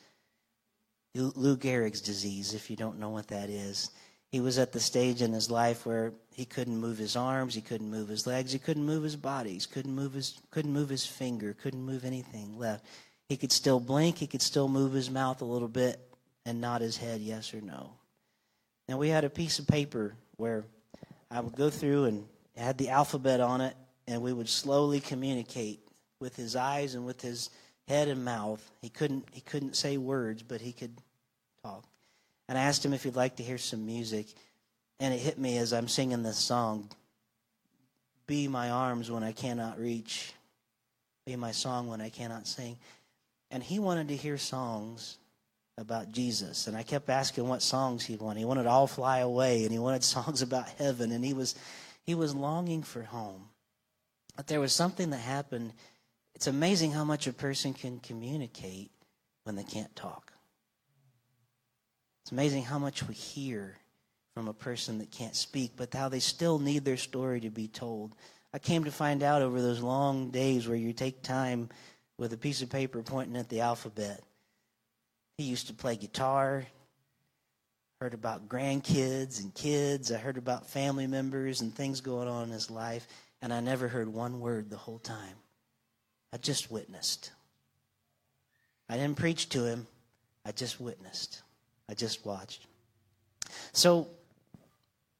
Lou 1.14 1.56
Gehrig's 1.56 2.00
disease, 2.00 2.54
if 2.54 2.70
you 2.70 2.76
don't 2.76 2.98
know 2.98 3.10
what 3.10 3.28
that 3.28 3.50
is. 3.50 3.90
He 4.30 4.40
was 4.40 4.58
at 4.58 4.72
the 4.72 4.80
stage 4.80 5.22
in 5.22 5.32
his 5.32 5.50
life 5.50 5.86
where 5.86 6.12
he 6.32 6.44
couldn't 6.44 6.76
move 6.76 6.98
his 6.98 7.16
arms, 7.16 7.54
he 7.54 7.60
couldn't 7.60 7.90
move 7.90 8.08
his 8.08 8.26
legs, 8.26 8.52
he 8.52 8.58
couldn't 8.58 8.84
move 8.84 9.02
his 9.02 9.16
body, 9.16 9.54
he 9.54 9.60
couldn't 9.60 9.94
move 9.94 10.12
his, 10.12 10.38
couldn't 10.50 10.72
move 10.72 10.88
his 10.88 11.06
finger, 11.06 11.54
couldn't 11.54 11.82
move 11.82 12.04
anything 12.04 12.58
left. 12.58 12.84
He 13.28 13.36
could 13.36 13.52
still 13.52 13.80
blink, 13.80 14.18
he 14.18 14.26
could 14.26 14.42
still 14.42 14.68
move 14.68 14.92
his 14.92 15.10
mouth 15.10 15.40
a 15.42 15.46
little 15.46 15.68
bit 15.68 16.00
and 16.44 16.60
nod 16.60 16.82
his 16.82 16.96
head 16.96 17.20
yes 17.20 17.52
or 17.52 17.60
no. 17.60 17.92
Now 18.88 18.96
we 18.96 19.08
had 19.08 19.24
a 19.24 19.30
piece 19.30 19.58
of 19.58 19.66
paper 19.66 20.14
where 20.36 20.64
I 21.30 21.40
would 21.40 21.56
go 21.56 21.68
through 21.68 22.04
and 22.04 22.26
had 22.56 22.78
the 22.78 22.90
alphabet 22.90 23.40
on 23.40 23.60
it 23.60 23.74
and 24.08 24.22
we 24.22 24.32
would 24.32 24.48
slowly 24.48 25.00
communicate 25.00 25.80
with 26.18 26.34
his 26.34 26.56
eyes 26.56 26.94
and 26.94 27.04
with 27.04 27.20
his 27.20 27.50
head 27.86 28.08
and 28.08 28.24
mouth. 28.24 28.68
He 28.80 28.88
couldn't 28.88 29.28
he 29.30 29.42
couldn't 29.42 29.76
say 29.76 29.98
words, 29.98 30.42
but 30.42 30.60
he 30.60 30.72
could 30.72 30.96
talk. 31.62 31.84
And 32.48 32.56
I 32.56 32.62
asked 32.62 32.84
him 32.84 32.94
if 32.94 33.04
he'd 33.04 33.14
like 33.14 33.36
to 33.36 33.42
hear 33.42 33.58
some 33.58 33.84
music, 33.84 34.26
and 34.98 35.12
it 35.12 35.18
hit 35.18 35.38
me 35.38 35.58
as 35.58 35.74
I'm 35.74 35.86
singing 35.86 36.22
this 36.22 36.38
song. 36.38 36.88
Be 38.26 38.48
my 38.48 38.70
arms 38.70 39.10
when 39.10 39.22
I 39.22 39.32
cannot 39.32 39.78
reach. 39.78 40.32
Be 41.26 41.36
my 41.36 41.52
song 41.52 41.88
when 41.88 42.00
I 42.00 42.08
cannot 42.08 42.46
sing. 42.46 42.78
And 43.50 43.62
he 43.62 43.78
wanted 43.78 44.08
to 44.08 44.16
hear 44.16 44.38
songs 44.38 45.18
about 45.76 46.12
Jesus. 46.12 46.66
And 46.66 46.76
I 46.76 46.82
kept 46.82 47.08
asking 47.10 47.46
what 47.48 47.62
songs 47.62 48.04
he 48.04 48.16
wanted. 48.16 48.40
He 48.40 48.44
wanted 48.46 48.66
I'll 48.66 48.86
Fly 48.86 49.18
Away 49.18 49.64
and 49.64 49.72
he 49.72 49.78
wanted 49.78 50.02
songs 50.16 50.40
about 50.40 50.68
heaven 50.78 51.12
and 51.12 51.22
he 51.22 51.34
was 51.34 51.54
he 52.04 52.14
was 52.14 52.34
longing 52.34 52.82
for 52.82 53.02
home. 53.02 53.47
But 54.38 54.46
there 54.46 54.60
was 54.60 54.72
something 54.72 55.10
that 55.10 55.18
happened. 55.18 55.72
It's 56.36 56.46
amazing 56.46 56.92
how 56.92 57.02
much 57.02 57.26
a 57.26 57.32
person 57.32 57.74
can 57.74 57.98
communicate 57.98 58.92
when 59.42 59.56
they 59.56 59.64
can't 59.64 59.94
talk. 59.96 60.32
It's 62.22 62.30
amazing 62.30 62.62
how 62.62 62.78
much 62.78 63.02
we 63.08 63.14
hear 63.14 63.74
from 64.34 64.46
a 64.46 64.54
person 64.54 64.98
that 64.98 65.10
can't 65.10 65.34
speak, 65.34 65.72
but 65.74 65.92
how 65.92 66.08
they 66.08 66.20
still 66.20 66.60
need 66.60 66.84
their 66.84 66.96
story 66.96 67.40
to 67.40 67.50
be 67.50 67.66
told. 67.66 68.14
I 68.54 68.60
came 68.60 68.84
to 68.84 68.92
find 68.92 69.24
out 69.24 69.42
over 69.42 69.60
those 69.60 69.80
long 69.80 70.30
days 70.30 70.68
where 70.68 70.76
you 70.76 70.92
take 70.92 71.24
time 71.24 71.68
with 72.16 72.32
a 72.32 72.38
piece 72.38 72.62
of 72.62 72.70
paper 72.70 73.02
pointing 73.02 73.36
at 73.36 73.48
the 73.48 73.62
alphabet. 73.62 74.22
He 75.36 75.44
used 75.46 75.66
to 75.66 75.74
play 75.74 75.96
guitar, 75.96 76.64
heard 78.00 78.14
about 78.14 78.48
grandkids 78.48 79.40
and 79.40 79.52
kids. 79.52 80.12
I 80.12 80.18
heard 80.18 80.38
about 80.38 80.70
family 80.70 81.08
members 81.08 81.60
and 81.60 81.74
things 81.74 82.00
going 82.00 82.28
on 82.28 82.44
in 82.44 82.50
his 82.50 82.70
life 82.70 83.08
and 83.40 83.52
I 83.52 83.60
never 83.60 83.88
heard 83.88 84.08
one 84.08 84.40
word 84.40 84.70
the 84.70 84.76
whole 84.76 84.98
time. 84.98 85.36
I 86.32 86.36
just 86.36 86.70
witnessed. 86.70 87.30
I 88.88 88.96
didn't 88.96 89.16
preach 89.16 89.48
to 89.50 89.64
him, 89.64 89.86
I 90.44 90.52
just 90.52 90.80
witnessed. 90.80 91.42
I 91.88 91.94
just 91.94 92.24
watched. 92.24 92.66
So, 93.72 94.08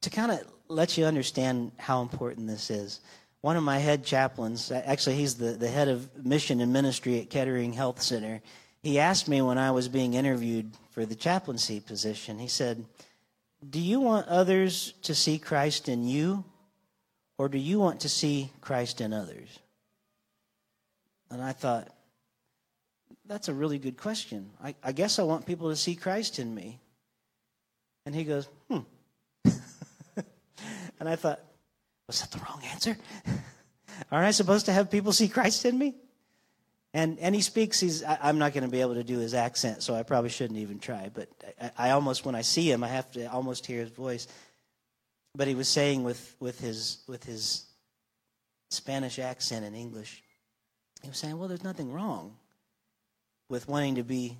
to 0.02 0.10
kind 0.10 0.30
of 0.30 0.40
let 0.68 0.98
you 0.98 1.04
understand 1.06 1.72
how 1.78 2.02
important 2.02 2.46
this 2.46 2.70
is, 2.70 3.00
one 3.40 3.56
of 3.56 3.62
my 3.62 3.78
head 3.78 4.04
chaplains, 4.04 4.70
actually, 4.70 5.16
he's 5.16 5.36
the, 5.36 5.52
the 5.52 5.68
head 5.68 5.88
of 5.88 6.24
mission 6.24 6.60
and 6.60 6.72
ministry 6.72 7.20
at 7.20 7.30
Kettering 7.30 7.72
Health 7.72 8.02
Center. 8.02 8.40
He 8.82 8.98
asked 8.98 9.28
me 9.28 9.42
when 9.42 9.58
I 9.58 9.70
was 9.70 9.88
being 9.88 10.14
interviewed 10.14 10.72
for 10.90 11.06
the 11.06 11.14
chaplaincy 11.14 11.80
position, 11.80 12.38
he 12.38 12.48
said, 12.48 12.84
Do 13.68 13.80
you 13.80 14.00
want 14.00 14.28
others 14.28 14.94
to 15.02 15.14
see 15.14 15.38
Christ 15.38 15.88
in 15.88 16.06
you 16.06 16.44
or 17.38 17.48
do 17.48 17.56
you 17.56 17.78
want 17.78 18.00
to 18.00 18.08
see 18.08 18.50
Christ 18.60 19.00
in 19.00 19.12
others? 19.12 19.58
And 21.30 21.40
I 21.40 21.52
thought, 21.52 21.88
that's 23.26 23.48
a 23.48 23.54
really 23.54 23.78
good 23.78 23.96
question. 23.96 24.50
I, 24.62 24.74
I 24.82 24.92
guess 24.92 25.18
I 25.18 25.22
want 25.22 25.46
people 25.46 25.70
to 25.70 25.76
see 25.76 25.94
Christ 25.94 26.38
in 26.38 26.54
me. 26.54 26.80
And 28.04 28.14
he 28.14 28.24
goes, 28.24 28.48
hmm. 28.68 28.78
and 29.44 31.08
I 31.08 31.14
thought, 31.14 31.40
was 32.06 32.20
that 32.20 32.30
the 32.30 32.38
wrong 32.38 32.62
answer? 32.72 32.96
Aren't 34.10 34.26
I 34.26 34.30
supposed 34.30 34.66
to 34.66 34.72
have 34.72 34.90
people 34.90 35.12
see 35.12 35.28
Christ 35.28 35.64
in 35.64 35.78
me? 35.78 35.94
And 36.94 37.18
and 37.18 37.34
he 37.34 37.42
speaks. 37.42 37.78
He's. 37.80 38.02
I, 38.02 38.30
am 38.30 38.38
not 38.38 38.54
going 38.54 38.64
to 38.64 38.70
be 38.70 38.80
able 38.80 38.94
to 38.94 39.04
do 39.04 39.18
his 39.18 39.34
accent, 39.34 39.82
so 39.82 39.94
I 39.94 40.02
probably 40.04 40.30
shouldn't 40.30 40.58
even 40.58 40.78
try. 40.78 41.10
But 41.12 41.28
I, 41.60 41.88
I, 41.88 41.90
almost, 41.90 42.24
when 42.24 42.34
I 42.34 42.40
see 42.40 42.70
him, 42.72 42.82
I 42.82 42.88
have 42.88 43.10
to 43.12 43.30
almost 43.30 43.66
hear 43.66 43.80
his 43.80 43.90
voice. 43.90 44.26
But 45.34 45.48
he 45.48 45.54
was 45.54 45.68
saying 45.68 46.02
with, 46.02 46.36
with, 46.40 46.60
his, 46.60 46.98
with 47.06 47.24
his 47.24 47.66
Spanish 48.70 49.18
accent 49.18 49.64
in 49.64 49.74
English, 49.74 50.22
he 51.02 51.08
was 51.08 51.18
saying, 51.18 51.38
well, 51.38 51.48
there's 51.48 51.64
nothing 51.64 51.92
wrong 51.92 52.36
with 53.48 53.68
wanting 53.68 53.96
to 53.96 54.02
be 54.02 54.36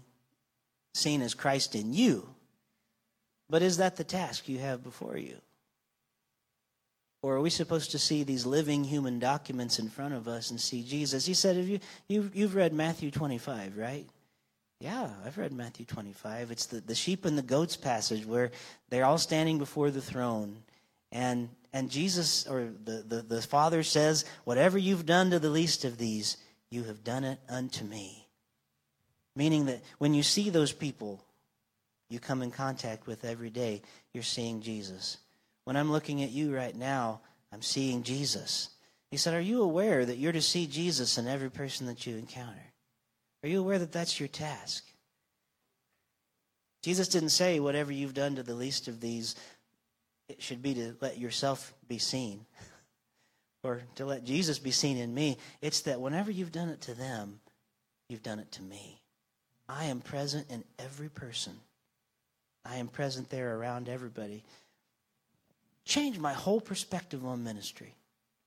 seen 0.94 1.22
as 1.22 1.34
Christ 1.34 1.74
in 1.74 1.92
you. 1.92 2.28
But 3.48 3.62
is 3.62 3.78
that 3.78 3.96
the 3.96 4.04
task 4.04 4.48
you 4.48 4.58
have 4.58 4.82
before 4.82 5.16
you? 5.16 5.36
Or 7.22 7.36
are 7.36 7.40
we 7.40 7.50
supposed 7.50 7.90
to 7.92 7.98
see 7.98 8.22
these 8.22 8.46
living 8.46 8.84
human 8.84 9.18
documents 9.18 9.78
in 9.78 9.88
front 9.88 10.14
of 10.14 10.28
us 10.28 10.50
and 10.50 10.60
see 10.60 10.82
Jesus? 10.82 11.26
He 11.26 11.34
said, 11.34 11.56
Have 11.56 11.68
you, 11.68 11.80
you've, 12.08 12.34
you've 12.34 12.54
read 12.54 12.72
Matthew 12.72 13.10
25, 13.10 13.76
right? 13.76 14.06
Yeah, 14.80 15.08
I've 15.26 15.36
read 15.36 15.52
Matthew 15.52 15.84
25. 15.84 16.52
It's 16.52 16.66
the, 16.66 16.80
the 16.80 16.94
sheep 16.94 17.24
and 17.24 17.36
the 17.36 17.42
goats 17.42 17.76
passage 17.76 18.24
where 18.24 18.52
they're 18.90 19.04
all 19.04 19.18
standing 19.18 19.58
before 19.58 19.90
the 19.90 20.00
throne. 20.00 20.58
And, 21.10 21.48
and 21.72 21.90
Jesus, 21.90 22.46
or 22.46 22.68
the, 22.84 23.04
the, 23.06 23.22
the 23.22 23.42
Father 23.42 23.82
says, 23.82 24.24
Whatever 24.44 24.78
you've 24.78 25.06
done 25.06 25.30
to 25.30 25.38
the 25.38 25.50
least 25.50 25.84
of 25.84 25.98
these, 25.98 26.36
you 26.70 26.84
have 26.84 27.04
done 27.04 27.24
it 27.24 27.38
unto 27.48 27.84
me. 27.84 28.26
Meaning 29.34 29.66
that 29.66 29.82
when 29.98 30.14
you 30.14 30.22
see 30.22 30.50
those 30.50 30.72
people 30.72 31.24
you 32.08 32.18
come 32.18 32.42
in 32.42 32.50
contact 32.50 33.06
with 33.06 33.24
every 33.24 33.50
day, 33.50 33.82
you're 34.12 34.22
seeing 34.22 34.62
Jesus. 34.62 35.18
When 35.64 35.76
I'm 35.76 35.92
looking 35.92 36.22
at 36.22 36.30
you 36.30 36.54
right 36.54 36.74
now, 36.74 37.20
I'm 37.52 37.62
seeing 37.62 38.02
Jesus. 38.02 38.70
He 39.10 39.16
said, 39.16 39.34
Are 39.34 39.40
you 39.40 39.62
aware 39.62 40.04
that 40.04 40.16
you're 40.16 40.32
to 40.32 40.40
see 40.40 40.66
Jesus 40.66 41.18
in 41.18 41.28
every 41.28 41.50
person 41.50 41.86
that 41.86 42.06
you 42.06 42.16
encounter? 42.16 42.72
Are 43.42 43.48
you 43.48 43.60
aware 43.60 43.78
that 43.78 43.92
that's 43.92 44.18
your 44.18 44.28
task? 44.28 44.84
Jesus 46.82 47.08
didn't 47.08 47.30
say, 47.30 47.60
Whatever 47.60 47.92
you've 47.92 48.14
done 48.14 48.36
to 48.36 48.42
the 48.42 48.54
least 48.54 48.88
of 48.88 49.00
these, 49.00 49.34
it 50.28 50.42
should 50.42 50.62
be 50.62 50.74
to 50.74 50.94
let 51.00 51.18
yourself 51.18 51.72
be 51.88 51.98
seen 51.98 52.44
or 53.62 53.82
to 53.96 54.04
let 54.04 54.24
Jesus 54.24 54.58
be 54.58 54.70
seen 54.70 54.96
in 54.96 55.14
me. 55.14 55.38
It's 55.60 55.82
that 55.82 56.00
whenever 56.00 56.30
you've 56.30 56.52
done 56.52 56.68
it 56.68 56.80
to 56.82 56.94
them, 56.94 57.40
you've 58.08 58.22
done 58.22 58.38
it 58.38 58.52
to 58.52 58.62
me. 58.62 59.00
I 59.68 59.84
am 59.86 60.00
present 60.00 60.46
in 60.50 60.64
every 60.78 61.08
person. 61.08 61.54
I 62.64 62.76
am 62.76 62.88
present 62.88 63.30
there 63.30 63.56
around 63.56 63.88
everybody. 63.88 64.44
Changed 65.84 66.20
my 66.20 66.32
whole 66.32 66.60
perspective 66.60 67.24
on 67.24 67.44
ministry. 67.44 67.94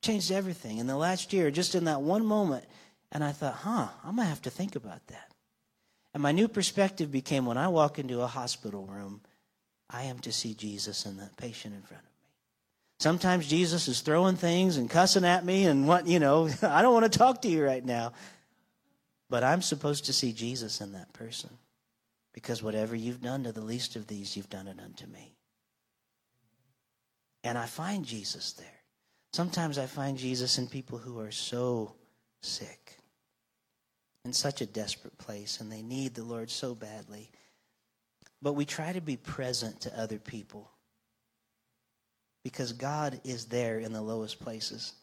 Changed 0.01 0.31
everything. 0.31 0.77
In 0.77 0.87
the 0.87 0.95
last 0.95 1.33
year, 1.33 1.51
just 1.51 1.75
in 1.75 1.85
that 1.85 2.01
one 2.01 2.25
moment, 2.25 2.65
and 3.11 3.23
I 3.23 3.31
thought, 3.31 3.55
huh, 3.55 3.87
I'm 4.03 4.15
going 4.15 4.25
to 4.25 4.29
have 4.29 4.41
to 4.43 4.49
think 4.49 4.75
about 4.75 5.05
that. 5.07 5.31
And 6.13 6.23
my 6.23 6.31
new 6.31 6.47
perspective 6.47 7.11
became 7.11 7.45
when 7.45 7.57
I 7.57 7.67
walk 7.67 7.99
into 7.99 8.21
a 8.21 8.27
hospital 8.27 8.85
room, 8.85 9.21
I 9.91 10.03
am 10.03 10.19
to 10.19 10.31
see 10.31 10.53
Jesus 10.53 11.05
and 11.05 11.19
the 11.19 11.29
patient 11.37 11.75
in 11.75 11.81
front 11.81 12.03
of 12.03 12.05
me. 12.05 12.11
Sometimes 12.99 13.47
Jesus 13.47 13.87
is 13.87 14.01
throwing 14.01 14.35
things 14.35 14.77
and 14.77 14.89
cussing 14.89 15.25
at 15.25 15.43
me 15.43 15.65
and 15.65 15.87
what, 15.87 16.07
you 16.07 16.19
know, 16.19 16.49
I 16.61 16.81
don't 16.81 16.93
want 16.93 17.11
to 17.11 17.17
talk 17.17 17.41
to 17.41 17.47
you 17.49 17.65
right 17.65 17.83
now. 17.83 18.13
But 19.29 19.43
I'm 19.43 19.61
supposed 19.61 20.05
to 20.05 20.13
see 20.13 20.33
Jesus 20.33 20.81
in 20.81 20.91
that 20.91 21.11
person. 21.13 21.49
Because 22.33 22.61
whatever 22.61 22.95
you've 22.95 23.21
done 23.21 23.43
to 23.43 23.51
the 23.51 23.61
least 23.61 23.95
of 23.95 24.07
these, 24.07 24.37
you've 24.37 24.49
done 24.49 24.67
it 24.67 24.77
unto 24.81 25.07
me. 25.07 25.33
And 27.43 27.57
I 27.57 27.65
find 27.65 28.05
Jesus 28.05 28.53
there. 28.53 28.67
Sometimes 29.33 29.77
I 29.77 29.85
find 29.85 30.17
Jesus 30.17 30.57
in 30.57 30.67
people 30.67 30.97
who 30.97 31.19
are 31.19 31.31
so 31.31 31.95
sick, 32.41 32.97
in 34.25 34.33
such 34.33 34.61
a 34.61 34.65
desperate 34.65 35.17
place, 35.17 35.61
and 35.61 35.71
they 35.71 35.81
need 35.81 36.13
the 36.13 36.23
Lord 36.23 36.49
so 36.49 36.75
badly. 36.75 37.31
But 38.41 38.53
we 38.53 38.65
try 38.65 38.91
to 38.91 39.01
be 39.01 39.17
present 39.17 39.81
to 39.81 39.99
other 39.99 40.17
people 40.17 40.69
because 42.43 42.73
God 42.73 43.21
is 43.23 43.45
there 43.45 43.79
in 43.79 43.93
the 43.93 44.01
lowest 44.01 44.39
places. 44.39 44.93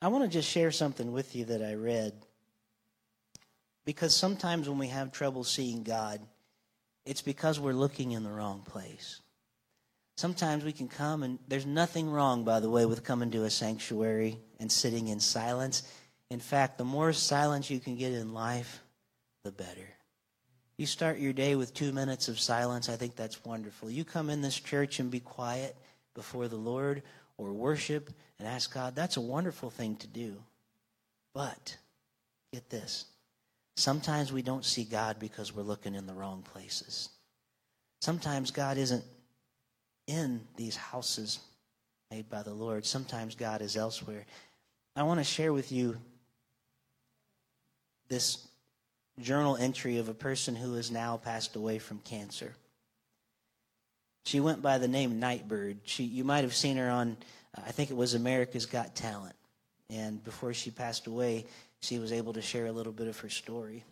I 0.00 0.08
want 0.08 0.24
to 0.24 0.30
just 0.30 0.48
share 0.48 0.70
something 0.70 1.12
with 1.12 1.34
you 1.36 1.46
that 1.46 1.62
I 1.62 1.74
read. 1.74 2.12
Because 3.84 4.14
sometimes 4.14 4.68
when 4.68 4.78
we 4.78 4.88
have 4.88 5.12
trouble 5.12 5.44
seeing 5.44 5.82
God, 5.82 6.20
it's 7.04 7.22
because 7.22 7.58
we're 7.58 7.72
looking 7.72 8.12
in 8.12 8.22
the 8.22 8.30
wrong 8.30 8.62
place. 8.62 9.20
Sometimes 10.16 10.64
we 10.64 10.72
can 10.72 10.88
come, 10.88 11.22
and 11.22 11.38
there's 11.48 11.64
nothing 11.64 12.10
wrong, 12.10 12.44
by 12.44 12.60
the 12.60 12.68
way, 12.68 12.86
with 12.86 13.04
coming 13.04 13.30
to 13.30 13.44
a 13.44 13.50
sanctuary 13.50 14.38
and 14.58 14.70
sitting 14.70 15.08
in 15.08 15.20
silence. 15.20 15.84
In 16.28 16.40
fact, 16.40 16.76
the 16.76 16.84
more 16.84 17.12
silence 17.12 17.70
you 17.70 17.80
can 17.80 17.96
get 17.96 18.12
in 18.12 18.34
life, 18.34 18.82
the 19.44 19.52
better. 19.52 19.88
You 20.78 20.86
start 20.86 21.18
your 21.18 21.32
day 21.32 21.56
with 21.56 21.74
two 21.74 21.92
minutes 21.92 22.28
of 22.28 22.40
silence, 22.40 22.88
I 22.88 22.96
think 22.96 23.16
that's 23.16 23.44
wonderful. 23.44 23.90
You 23.90 24.04
come 24.04 24.30
in 24.30 24.40
this 24.40 24.58
church 24.58 25.00
and 25.00 25.10
be 25.10 25.20
quiet 25.20 25.76
before 26.14 26.48
the 26.48 26.56
Lord 26.56 27.02
or 27.36 27.52
worship 27.52 28.10
and 28.38 28.48
ask 28.48 28.72
God, 28.72 28.94
that's 28.94 29.16
a 29.16 29.20
wonderful 29.20 29.70
thing 29.70 29.96
to 29.96 30.06
do. 30.06 30.36
But, 31.34 31.76
get 32.52 32.70
this 32.70 33.04
sometimes 33.78 34.32
we 34.32 34.42
don't 34.42 34.64
see 34.64 34.84
God 34.84 35.18
because 35.18 35.54
we're 35.54 35.62
looking 35.62 35.94
in 35.94 36.06
the 36.06 36.12
wrong 36.12 36.42
places. 36.52 37.10
Sometimes 38.00 38.50
God 38.50 38.76
isn't 38.76 39.04
in 40.06 40.40
these 40.56 40.76
houses 40.76 41.38
made 42.10 42.28
by 42.28 42.42
the 42.42 42.52
Lord, 42.52 42.84
sometimes 42.84 43.34
God 43.34 43.62
is 43.62 43.76
elsewhere. 43.76 44.26
I 44.96 45.02
want 45.04 45.20
to 45.20 45.24
share 45.24 45.52
with 45.52 45.70
you 45.70 45.96
this 48.08 48.47
journal 49.20 49.56
entry 49.56 49.98
of 49.98 50.08
a 50.08 50.14
person 50.14 50.56
who 50.56 50.74
has 50.74 50.90
now 50.90 51.16
passed 51.16 51.56
away 51.56 51.78
from 51.78 51.98
cancer. 52.00 52.54
She 54.24 54.40
went 54.40 54.60
by 54.60 54.78
the 54.78 54.88
name 54.88 55.20
Nightbird. 55.20 55.78
She, 55.84 56.04
you 56.04 56.24
might 56.24 56.44
have 56.44 56.54
seen 56.54 56.76
her 56.76 56.90
on, 56.90 57.16
I 57.56 57.72
think 57.72 57.90
it 57.90 57.96
was 57.96 58.14
America's 58.14 58.66
Got 58.66 58.94
Talent. 58.94 59.34
And 59.90 60.22
before 60.22 60.52
she 60.52 60.70
passed 60.70 61.06
away, 61.06 61.46
she 61.80 61.98
was 61.98 62.12
able 62.12 62.34
to 62.34 62.42
share 62.42 62.66
a 62.66 62.72
little 62.72 62.92
bit 62.92 63.08
of 63.08 63.18
her 63.20 63.30
story. 63.30 63.84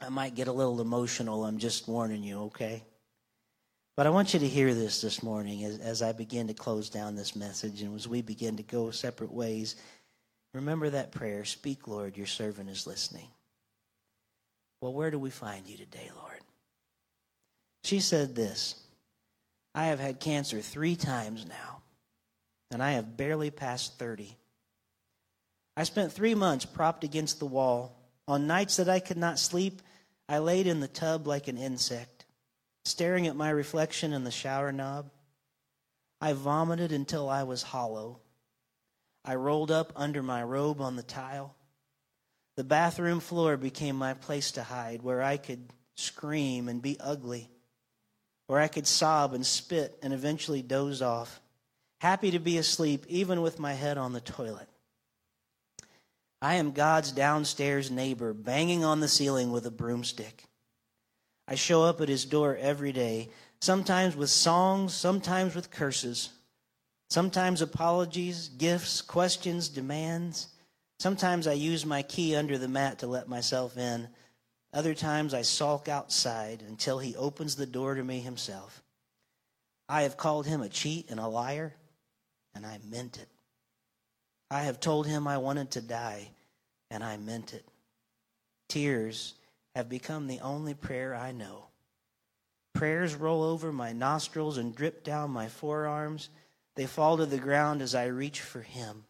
I 0.00 0.08
might 0.08 0.34
get 0.34 0.48
a 0.48 0.52
little 0.52 0.80
emotional. 0.80 1.44
I'm 1.44 1.58
just 1.58 1.88
warning 1.88 2.22
you, 2.22 2.42
okay? 2.44 2.82
But 3.96 4.06
I 4.06 4.10
want 4.10 4.34
you 4.34 4.40
to 4.40 4.48
hear 4.48 4.74
this 4.74 5.00
this 5.00 5.22
morning 5.22 5.64
as, 5.64 5.78
as 5.78 6.02
I 6.02 6.12
begin 6.12 6.48
to 6.48 6.54
close 6.54 6.90
down 6.90 7.14
this 7.14 7.34
message 7.34 7.82
and 7.82 7.94
as 7.94 8.06
we 8.06 8.20
begin 8.20 8.56
to 8.58 8.62
go 8.62 8.90
separate 8.90 9.32
ways. 9.32 9.76
Remember 10.52 10.90
that 10.90 11.12
prayer 11.12 11.44
Speak, 11.44 11.88
Lord, 11.88 12.16
your 12.16 12.26
servant 12.26 12.68
is 12.68 12.86
listening. 12.86 13.28
Well, 14.80 14.92
where 14.92 15.10
do 15.10 15.18
we 15.18 15.30
find 15.30 15.66
you 15.66 15.76
today, 15.76 16.10
Lord? 16.14 16.40
She 17.84 18.00
said 18.00 18.34
this 18.34 18.76
I 19.74 19.86
have 19.86 20.00
had 20.00 20.20
cancer 20.20 20.60
three 20.60 20.96
times 20.96 21.46
now, 21.46 21.82
and 22.70 22.82
I 22.82 22.92
have 22.92 23.16
barely 23.16 23.50
passed 23.50 23.98
30. 23.98 24.36
I 25.76 25.84
spent 25.84 26.12
three 26.12 26.34
months 26.34 26.64
propped 26.64 27.04
against 27.04 27.38
the 27.38 27.46
wall. 27.46 27.94
On 28.28 28.46
nights 28.46 28.76
that 28.76 28.88
I 28.88 29.00
could 29.00 29.18
not 29.18 29.38
sleep, 29.38 29.82
I 30.28 30.38
laid 30.38 30.66
in 30.66 30.80
the 30.80 30.88
tub 30.88 31.26
like 31.26 31.48
an 31.48 31.58
insect, 31.58 32.24
staring 32.84 33.26
at 33.26 33.36
my 33.36 33.50
reflection 33.50 34.12
in 34.12 34.24
the 34.24 34.30
shower 34.30 34.72
knob. 34.72 35.10
I 36.20 36.32
vomited 36.32 36.92
until 36.92 37.28
I 37.28 37.42
was 37.42 37.62
hollow. 37.62 38.20
I 39.24 39.34
rolled 39.34 39.70
up 39.70 39.92
under 39.96 40.22
my 40.22 40.42
robe 40.42 40.80
on 40.80 40.96
the 40.96 41.02
tile. 41.02 41.54
The 42.56 42.64
bathroom 42.64 43.20
floor 43.20 43.56
became 43.56 43.96
my 43.96 44.14
place 44.14 44.52
to 44.52 44.62
hide, 44.62 45.02
where 45.02 45.22
I 45.22 45.36
could 45.36 45.72
scream 45.94 46.68
and 46.68 46.80
be 46.80 46.98
ugly, 46.98 47.50
where 48.46 48.60
I 48.60 48.68
could 48.68 48.86
sob 48.86 49.34
and 49.34 49.44
spit 49.44 49.98
and 50.02 50.12
eventually 50.12 50.62
doze 50.62 51.02
off, 51.02 51.40
happy 52.00 52.30
to 52.30 52.38
be 52.38 52.58
asleep 52.58 53.04
even 53.08 53.42
with 53.42 53.58
my 53.58 53.74
head 53.74 53.98
on 53.98 54.12
the 54.12 54.20
toilet. 54.20 54.68
I 56.40 56.54
am 56.54 56.72
God's 56.72 57.12
downstairs 57.12 57.90
neighbor 57.90 58.32
banging 58.32 58.84
on 58.84 59.00
the 59.00 59.08
ceiling 59.08 59.52
with 59.52 59.66
a 59.66 59.70
broomstick. 59.70 60.44
I 61.48 61.54
show 61.54 61.82
up 61.84 62.00
at 62.00 62.08
his 62.08 62.24
door 62.24 62.56
every 62.56 62.92
day, 62.92 63.30
sometimes 63.60 64.16
with 64.16 64.30
songs, 64.30 64.92
sometimes 64.94 65.54
with 65.54 65.70
curses, 65.70 66.30
sometimes 67.08 67.62
apologies, 67.62 68.48
gifts, 68.48 69.00
questions, 69.00 69.68
demands. 69.68 70.48
Sometimes 70.98 71.46
I 71.46 71.52
use 71.52 71.84
my 71.84 72.02
key 72.02 72.34
under 72.34 72.58
the 72.58 72.68
mat 72.68 73.00
to 73.00 73.06
let 73.06 73.28
myself 73.28 73.76
in. 73.76 74.08
Other 74.72 74.94
times 74.94 75.34
I 75.34 75.42
sulk 75.42 75.88
outside 75.88 76.62
until 76.66 76.98
he 76.98 77.16
opens 77.16 77.56
the 77.56 77.66
door 77.66 77.94
to 77.94 78.02
me 78.02 78.20
himself. 78.20 78.82
I 79.88 80.02
have 80.02 80.16
called 80.16 80.46
him 80.46 80.62
a 80.62 80.68
cheat 80.68 81.10
and 81.10 81.20
a 81.20 81.28
liar, 81.28 81.74
and 82.54 82.66
I 82.66 82.80
meant 82.88 83.18
it. 83.18 83.28
I 84.50 84.62
have 84.62 84.80
told 84.80 85.06
him 85.06 85.26
I 85.26 85.38
wanted 85.38 85.70
to 85.72 85.80
die, 85.80 86.30
and 86.90 87.04
I 87.04 87.16
meant 87.16 87.52
it. 87.52 87.64
Tears 88.68 89.34
have 89.74 89.88
become 89.88 90.26
the 90.26 90.40
only 90.40 90.74
prayer 90.74 91.14
I 91.14 91.32
know. 91.32 91.66
Prayers 92.74 93.14
roll 93.14 93.42
over 93.42 93.72
my 93.72 93.92
nostrils 93.92 94.58
and 94.58 94.74
drip 94.74 95.04
down 95.04 95.30
my 95.30 95.48
forearms. 95.48 96.28
They 96.74 96.86
fall 96.86 97.16
to 97.16 97.26
the 97.26 97.38
ground 97.38 97.80
as 97.80 97.94
I 97.94 98.06
reach 98.06 98.40
for 98.40 98.60
him. 98.60 99.04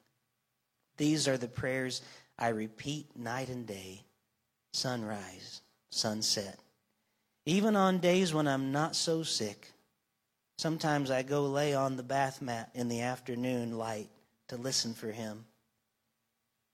These 0.97 1.29
are 1.29 1.37
the 1.37 1.49
prayers 1.49 2.03
I 2.39 2.49
repeat 2.49 3.17
night 3.17 3.49
and 3.49 3.67
day, 3.67 4.03
sunrise, 4.73 5.61
sunset. 5.91 6.59
Even 7.45 7.77
on 7.77 7.99
days 7.99 8.35
when 8.35 8.49
I'm 8.49 8.73
not 8.73 8.97
so 8.97 9.23
sick, 9.23 9.73
sometimes 10.59 11.11
I 11.11 11.23
go 11.23 11.45
lay 11.45 11.75
on 11.75 11.97
the 11.97 12.03
bath 12.03 12.43
mat 12.43 12.71
in 12.75 12.89
the 12.89 13.03
afternoon 13.03 13.79
light 13.79 14.09
to 14.49 14.57
listen 14.57 14.95
for 14.95 15.11
him. 15.13 15.45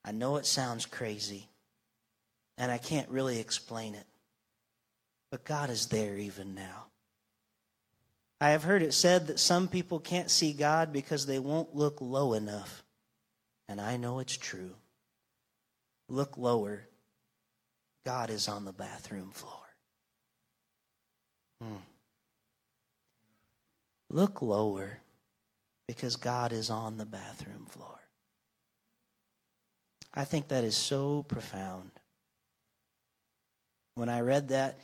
I 0.05 0.11
know 0.11 0.37
it 0.37 0.45
sounds 0.45 0.85
crazy, 0.85 1.47
and 2.57 2.71
I 2.71 2.77
can't 2.77 3.09
really 3.09 3.39
explain 3.39 3.95
it, 3.95 4.05
but 5.31 5.45
God 5.45 5.69
is 5.69 5.87
there 5.87 6.17
even 6.17 6.55
now. 6.55 6.87
I 8.41 8.49
have 8.49 8.63
heard 8.63 8.83
it 8.83 8.93
said 8.93 9.27
that 9.27 9.39
some 9.39 9.69
people 9.69 9.99
can't 9.99 10.29
see 10.29 10.51
God 10.51 10.91
because 10.91 11.25
they 11.25 11.39
won't 11.39 11.73
look 11.73 12.01
low 12.01 12.33
enough. 12.33 12.82
And 13.73 13.81
I 13.81 13.97
know 13.97 14.19
it's 14.19 14.37
true. 14.37 14.75
Look 16.07 16.37
lower. 16.37 16.87
God 18.05 18.29
is 18.29 18.47
on 18.47 18.65
the 18.65 18.71
bathroom 18.71 19.31
floor. 19.31 19.65
Hmm. 21.59 21.77
Look 24.11 24.43
lower 24.43 24.99
because 25.87 26.17
God 26.17 26.53
is 26.53 26.69
on 26.69 26.97
the 26.97 27.05
bathroom 27.07 27.65
floor. 27.65 27.99
I 30.13 30.23
think 30.23 30.49
that 30.49 30.63
is 30.63 30.77
so 30.77 31.23
profound. 31.23 31.89
When 33.95 34.07
I 34.07 34.19
read 34.19 34.49
that, 34.49 34.77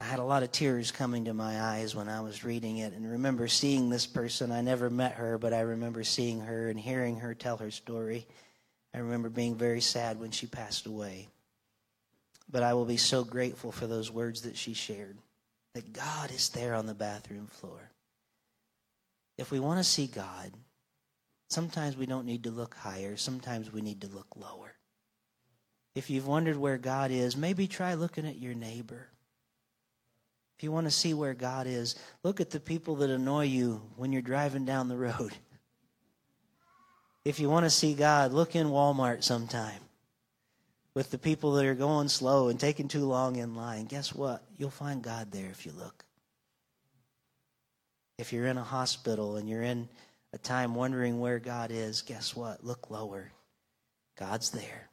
I 0.00 0.04
had 0.04 0.18
a 0.18 0.24
lot 0.24 0.42
of 0.42 0.52
tears 0.52 0.92
coming 0.92 1.24
to 1.24 1.34
my 1.34 1.60
eyes 1.60 1.94
when 1.94 2.08
I 2.08 2.20
was 2.20 2.44
reading 2.44 2.78
it 2.78 2.92
and 2.92 3.10
remember 3.10 3.48
seeing 3.48 3.88
this 3.88 4.06
person. 4.06 4.52
I 4.52 4.60
never 4.60 4.90
met 4.90 5.12
her, 5.14 5.38
but 5.38 5.54
I 5.54 5.60
remember 5.60 6.04
seeing 6.04 6.40
her 6.40 6.68
and 6.68 6.78
hearing 6.78 7.20
her 7.20 7.34
tell 7.34 7.56
her 7.56 7.70
story. 7.70 8.26
I 8.92 8.98
remember 8.98 9.30
being 9.30 9.56
very 9.56 9.80
sad 9.80 10.20
when 10.20 10.30
she 10.30 10.46
passed 10.46 10.86
away. 10.86 11.28
But 12.50 12.62
I 12.62 12.74
will 12.74 12.84
be 12.84 12.98
so 12.98 13.24
grateful 13.24 13.72
for 13.72 13.86
those 13.86 14.10
words 14.10 14.42
that 14.42 14.56
she 14.56 14.74
shared 14.74 15.16
that 15.72 15.92
God 15.92 16.30
is 16.30 16.50
there 16.50 16.74
on 16.74 16.86
the 16.86 16.94
bathroom 16.94 17.46
floor. 17.46 17.90
If 19.38 19.50
we 19.50 19.60
want 19.60 19.78
to 19.78 19.84
see 19.84 20.06
God, 20.06 20.52
sometimes 21.48 21.96
we 21.96 22.06
don't 22.06 22.26
need 22.26 22.44
to 22.44 22.50
look 22.50 22.74
higher, 22.74 23.16
sometimes 23.16 23.72
we 23.72 23.82
need 23.82 24.02
to 24.02 24.08
look 24.08 24.36
lower. 24.36 24.74
If 25.94 26.10
you've 26.10 26.26
wondered 26.26 26.56
where 26.56 26.78
God 26.78 27.10
is, 27.10 27.36
maybe 27.36 27.66
try 27.66 27.94
looking 27.94 28.26
at 28.26 28.38
your 28.38 28.54
neighbor. 28.54 29.08
If 30.56 30.64
you 30.64 30.72
want 30.72 30.86
to 30.86 30.90
see 30.90 31.12
where 31.12 31.34
God 31.34 31.66
is, 31.66 31.96
look 32.22 32.40
at 32.40 32.50
the 32.50 32.60
people 32.60 32.96
that 32.96 33.10
annoy 33.10 33.44
you 33.44 33.82
when 33.96 34.12
you're 34.12 34.22
driving 34.22 34.64
down 34.64 34.88
the 34.88 34.96
road. 34.96 35.32
If 37.24 37.40
you 37.40 37.50
want 37.50 37.66
to 37.66 37.70
see 37.70 37.92
God, 37.94 38.32
look 38.32 38.56
in 38.56 38.68
Walmart 38.68 39.22
sometime 39.22 39.80
with 40.94 41.10
the 41.10 41.18
people 41.18 41.52
that 41.52 41.66
are 41.66 41.74
going 41.74 42.08
slow 42.08 42.48
and 42.48 42.58
taking 42.58 42.88
too 42.88 43.04
long 43.04 43.36
in 43.36 43.54
line. 43.54 43.84
Guess 43.84 44.14
what? 44.14 44.42
You'll 44.56 44.70
find 44.70 45.02
God 45.02 45.30
there 45.30 45.50
if 45.50 45.66
you 45.66 45.72
look. 45.76 46.04
If 48.16 48.32
you're 48.32 48.46
in 48.46 48.56
a 48.56 48.64
hospital 48.64 49.36
and 49.36 49.46
you're 49.46 49.62
in 49.62 49.90
a 50.32 50.38
time 50.38 50.74
wondering 50.74 51.20
where 51.20 51.38
God 51.38 51.70
is, 51.70 52.00
guess 52.00 52.34
what? 52.34 52.64
Look 52.64 52.90
lower. 52.90 53.30
God's 54.18 54.50
there. 54.50 54.88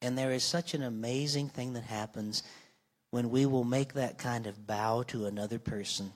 And 0.00 0.18
there 0.18 0.32
is 0.32 0.42
such 0.42 0.74
an 0.74 0.82
amazing 0.82 1.48
thing 1.48 1.74
that 1.74 1.84
happens 1.84 2.42
when 3.12 3.30
we 3.30 3.46
will 3.46 3.62
make 3.62 3.92
that 3.92 4.18
kind 4.18 4.46
of 4.46 4.66
bow 4.66 5.02
to 5.04 5.26
another 5.26 5.58
person. 5.58 6.12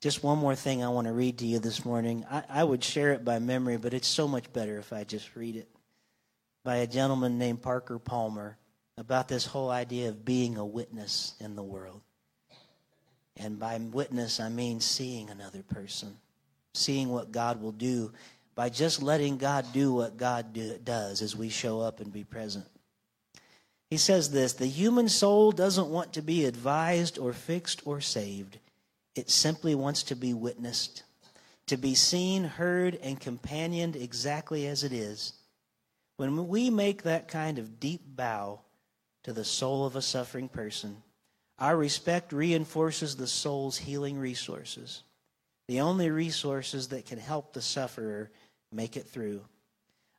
Just 0.00 0.24
one 0.24 0.38
more 0.38 0.56
thing 0.56 0.82
I 0.82 0.88
want 0.88 1.06
to 1.06 1.12
read 1.12 1.38
to 1.38 1.46
you 1.46 1.58
this 1.58 1.84
morning. 1.84 2.24
I, 2.28 2.42
I, 2.48 2.64
would 2.64 2.82
share 2.82 3.12
it 3.12 3.24
by 3.24 3.38
memory, 3.38 3.76
but 3.76 3.94
it's 3.94 4.08
so 4.08 4.26
much 4.26 4.50
better 4.52 4.78
if 4.78 4.92
I 4.92 5.04
just 5.04 5.36
read 5.36 5.54
it. 5.54 5.68
By 6.64 6.76
a 6.76 6.86
gentleman 6.86 7.38
named 7.38 7.60
Parker 7.60 7.98
Palmer 7.98 8.56
about 8.96 9.28
this 9.28 9.44
whole 9.44 9.70
idea 9.70 10.08
of 10.08 10.24
being 10.24 10.56
a 10.56 10.64
witness 10.64 11.34
in 11.38 11.56
the 11.56 11.62
world. 11.62 12.00
And 13.36 13.58
by 13.58 13.76
witness, 13.78 14.40
I 14.40 14.48
mean 14.48 14.80
seeing 14.80 15.28
another 15.28 15.62
person, 15.62 16.16
seeing 16.72 17.10
what 17.10 17.32
God 17.32 17.60
will 17.60 17.72
do 17.72 18.12
by 18.54 18.70
just 18.70 19.02
letting 19.02 19.36
God 19.36 19.66
do 19.74 19.92
what 19.92 20.16
God 20.16 20.54
do, 20.54 20.78
does 20.82 21.20
as 21.20 21.36
we 21.36 21.50
show 21.50 21.80
up 21.80 22.00
and 22.00 22.10
be 22.10 22.24
present. 22.24 22.66
He 23.92 23.98
says 23.98 24.30
this 24.30 24.54
The 24.54 24.66
human 24.66 25.10
soul 25.10 25.52
doesn't 25.52 25.90
want 25.90 26.14
to 26.14 26.22
be 26.22 26.46
advised 26.46 27.18
or 27.18 27.34
fixed 27.34 27.82
or 27.86 28.00
saved, 28.00 28.58
it 29.14 29.28
simply 29.28 29.74
wants 29.74 30.02
to 30.04 30.16
be 30.16 30.32
witnessed, 30.32 31.02
to 31.66 31.76
be 31.76 31.94
seen, 31.94 32.44
heard, 32.44 32.98
and 33.02 33.20
companioned 33.20 33.94
exactly 33.94 34.66
as 34.66 34.82
it 34.82 34.94
is. 34.94 35.34
When 36.16 36.48
we 36.48 36.70
make 36.70 37.02
that 37.02 37.28
kind 37.28 37.58
of 37.58 37.80
deep 37.80 38.00
bow 38.06 38.60
to 39.24 39.34
the 39.34 39.44
soul 39.44 39.84
of 39.84 39.94
a 39.94 40.00
suffering 40.00 40.48
person, 40.48 41.02
our 41.58 41.76
respect 41.76 42.32
reinforces 42.32 43.16
the 43.16 43.26
soul's 43.26 43.76
healing 43.76 44.18
resources, 44.18 45.02
the 45.68 45.82
only 45.82 46.08
resources 46.08 46.88
that 46.88 47.04
can 47.04 47.18
help 47.18 47.52
the 47.52 47.60
sufferer 47.60 48.30
make 48.72 48.96
it 48.96 49.06
through. 49.06 49.42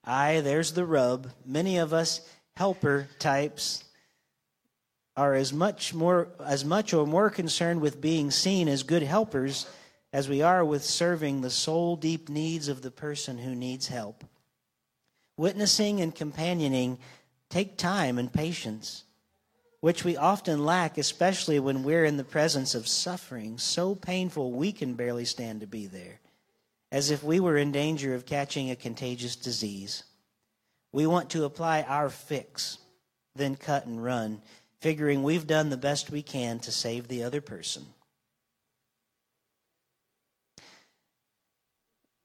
Aye, 0.06 0.42
there's 0.42 0.74
the 0.74 0.86
rub. 0.86 1.32
Many 1.44 1.78
of 1.78 1.92
us 1.92 2.22
helper 2.56 3.08
types 3.20 3.84
are 5.16 5.34
as 5.36 5.54
much 5.54 5.94
more 5.94 6.28
as 6.44 6.66
much 6.66 6.94
or 6.94 7.06
more 7.06 7.30
concerned 7.30 7.82
with 7.82 8.02
being 8.02 8.32
seen 8.32 8.68
as 8.68 8.84
good 8.84 9.04
helpers 9.04 9.68
as 10.12 10.30
we 10.30 10.42
are 10.42 10.64
with 10.64 10.84
serving 10.84 11.42
the 11.42 11.50
soul 11.50 11.96
deep 11.96 12.30
needs 12.30 12.68
of 12.68 12.82
the 12.82 12.92
person 12.92 13.38
who 13.40 13.56
needs 13.56 13.88
help. 13.88 14.24
Witnessing 15.38 16.00
and 16.02 16.14
companioning 16.14 17.00
take 17.50 17.78
time 17.78 18.20
and 18.20 18.32
patience, 18.32 19.04
which 19.80 20.04
we 20.04 20.16
often 20.16 20.64
lack, 20.64 21.00
especially 21.00 21.60
when 21.60 21.84
we're 21.84 22.06
in 22.06 22.18
the 22.18 22.24
presence 22.24 22.76
of 22.76 22.88
suffering 22.88 23.58
so 23.58 23.96
painful 23.96 24.52
we 24.52 24.72
can 24.72 24.94
barely 24.94 25.26
stand 25.26 25.62
to 25.62 25.68
be 25.68 25.88
there, 25.88 26.20
as 26.92 27.10
if 27.10 27.24
we 27.24 27.40
were 27.40 27.58
in 27.58 27.72
danger 27.72 28.14
of 28.14 28.28
catching 28.28 28.70
a 28.70 28.76
contagious 28.76 29.36
disease. 29.36 30.04
We 30.94 31.08
want 31.08 31.32
to 31.32 31.44
apply 31.44 31.82
our 31.82 32.10
fix, 32.10 32.78
then 33.36 33.56
cut 33.56 33.88
and 33.88 34.02
run, 34.02 34.42
figuring 34.80 35.24
we've 35.24 35.48
done 35.48 35.70
the 35.70 35.78
best 35.78 36.12
we 36.12 36.22
can 36.22 36.60
to 36.60 36.72
save 36.72 37.08
the 37.08 37.24
other 37.24 37.42
person. 37.42 37.84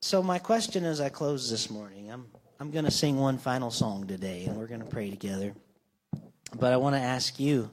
So, 0.03 0.23
my 0.23 0.39
question 0.39 0.85
as 0.85 1.01
I 1.01 1.09
close 1.09 1.51
this 1.51 1.71
morning, 1.71 2.11
I'm, 2.11 2.27
I'm 2.61 2.71
going 2.71 2.85
to 2.85 2.91
sing 2.91 3.17
one 3.17 3.39
final 3.39 3.71
song 3.71 4.07
today, 4.07 4.45
and 4.45 4.57
we're 4.57 4.67
going 4.67 4.81
to 4.81 4.87
pray 4.87 5.11
together. 5.11 5.55
But 6.55 6.73
I 6.73 6.77
want 6.77 6.95
to 6.95 7.01
ask 7.01 7.41
you, 7.41 7.71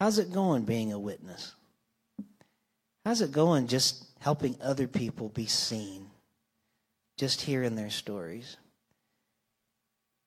how's 0.00 0.18
it 0.18 0.32
going 0.32 0.64
being 0.64 0.92
a 0.92 0.98
witness? 0.98 1.54
How's 3.04 3.20
it 3.20 3.32
going 3.32 3.66
just 3.66 4.06
helping 4.20 4.56
other 4.60 4.86
people 4.86 5.28
be 5.28 5.46
seen? 5.46 6.10
Just 7.16 7.42
hearing 7.42 7.76
their 7.76 7.90
stories? 7.90 8.56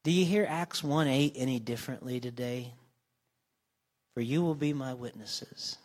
Do 0.03 0.11
you 0.11 0.25
hear 0.25 0.45
Acts 0.47 0.83
1 0.83 1.07
8 1.07 1.33
any 1.35 1.59
differently 1.59 2.19
today? 2.19 2.73
For 4.13 4.21
you 4.21 4.41
will 4.41 4.55
be 4.55 4.73
my 4.73 4.93
witnesses 4.93 5.77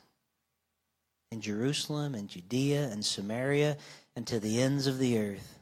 in 1.33 1.41
Jerusalem 1.41 2.15
and 2.15 2.29
Judea 2.29 2.89
and 2.91 3.05
Samaria 3.05 3.77
and 4.15 4.25
to 4.29 4.39
the 4.39 4.63
ends 4.63 4.87
of 4.87 4.99
the 4.99 5.19
earth, 5.19 5.59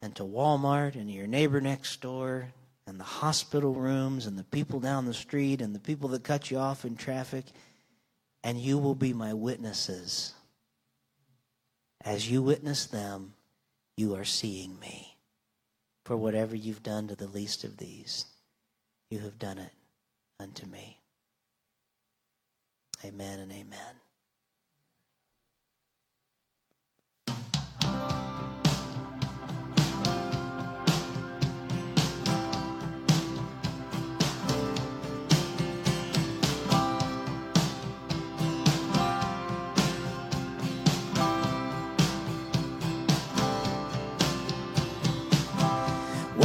and 0.00 0.14
to 0.14 0.22
Walmart 0.22 0.94
and 0.94 1.10
your 1.10 1.26
neighbor 1.26 1.60
next 1.60 2.00
door, 2.00 2.52
and 2.86 3.00
the 3.00 3.04
hospital 3.04 3.74
rooms 3.74 4.26
and 4.26 4.38
the 4.38 4.44
people 4.44 4.78
down 4.78 5.04
the 5.04 5.14
street 5.14 5.60
and 5.60 5.74
the 5.74 5.80
people 5.80 6.08
that 6.10 6.22
cut 6.22 6.52
you 6.52 6.58
off 6.58 6.84
in 6.84 6.94
traffic, 6.94 7.46
and 8.44 8.58
you 8.60 8.78
will 8.78 8.94
be 8.94 9.12
my 9.12 9.34
witnesses. 9.34 10.34
As 12.04 12.30
you 12.30 12.42
witness 12.42 12.86
them, 12.86 13.34
you 13.96 14.14
are 14.14 14.24
seeing 14.24 14.78
me. 14.78 15.15
For 16.06 16.16
whatever 16.16 16.54
you've 16.54 16.84
done 16.84 17.08
to 17.08 17.16
the 17.16 17.26
least 17.26 17.64
of 17.64 17.78
these, 17.78 18.26
you 19.10 19.18
have 19.18 19.40
done 19.40 19.58
it 19.58 19.72
unto 20.38 20.64
me. 20.64 21.00
Amen 23.04 23.40
and 23.40 23.50
amen. 23.50 24.05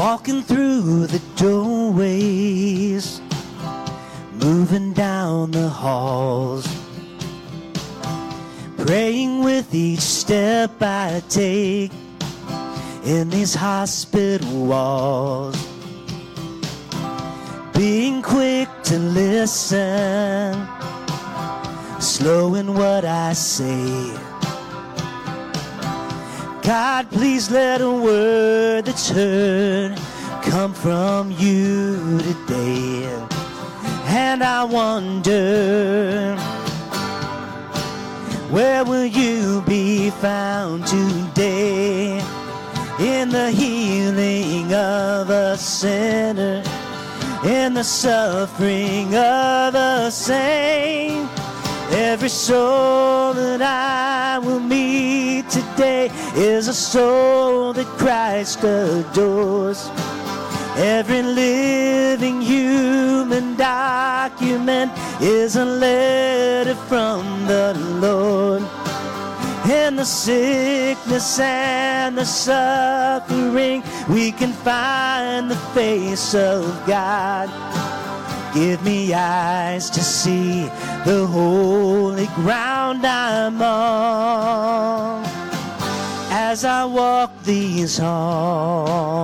Walking 0.02 0.42
through 0.42 1.06
the 1.06 1.22
doorways, 1.36 3.22
moving 4.34 4.94
down 4.94 5.52
the 5.52 5.70
halls, 5.70 6.66
praying 8.80 9.44
with 9.44 9.76
each 9.76 10.00
step 10.00 10.72
I 10.82 11.22
take 11.30 11.92
in 13.06 13.30
these 13.30 13.54
hospital 13.54 14.66
walls. 14.66 15.56
Being 17.72 18.24
quick 18.24 18.70
to 18.86 18.98
listen, 18.98 20.68
slow 22.00 22.56
in 22.56 22.74
what 22.74 23.06
I 23.06 23.34
say 23.34 24.18
God, 26.62 27.10
please 27.10 27.50
let 27.50 27.82
a 27.82 27.92
word 27.92 28.86
that's 28.86 29.10
heard 29.10 29.98
come 30.44 30.76
from 30.76 31.32
you 31.32 32.20
today. 32.20 33.04
And 34.06 34.44
I 34.44 34.64
wonder 34.64 36.36
Where 38.52 38.84
will 38.84 39.06
you 39.06 39.64
be 39.64 40.12
found 40.12 40.86
today? 40.86 42.20
In 43.00 43.30
the 43.30 43.50
healing 43.50 44.72
of 44.72 45.32
a 45.32 45.58
sinner, 45.58 46.62
in 47.44 47.74
the 47.74 47.84
suffering 47.84 49.16
of 49.16 49.74
a 49.74 50.12
saint. 50.12 51.28
Every 51.94 52.30
soul 52.30 53.34
that 53.34 53.62
I 53.62 54.40
will 54.40 54.60
meet 54.60 55.11
today 55.82 56.12
is 56.36 56.68
a 56.68 56.74
soul 56.74 57.74
that 57.74 57.88
Christ 57.98 58.64
adores. 58.64 59.90
Every 60.78 61.24
living 61.24 62.40
human 62.40 63.56
document 63.58 64.92
is 65.20 65.56
a 65.56 65.66
letter 65.66 66.76
from 66.76 67.48
the 67.48 67.74
Lord. 68.00 68.62
In 69.72 69.96
the 69.96 70.06
sickness 70.06 71.40
and 71.40 72.16
the 72.16 72.26
suffering, 72.26 73.82
we 74.08 74.32
can 74.32 74.54
find 74.54 75.50
the 75.50 75.62
face 75.74 76.36
of 76.36 76.62
God. 76.86 77.50
Give 78.54 78.84
me 78.84 79.16
eyes 79.16 79.90
to 79.90 80.02
see 80.02 80.66
the 81.06 81.26
holy 81.26 82.28
ground 82.44 83.04
I'm 83.04 83.62
on 83.62 85.31
as 86.52 86.66
I 86.66 86.84
walk 86.84 87.32
these 87.44 87.98
halls. 87.98 89.22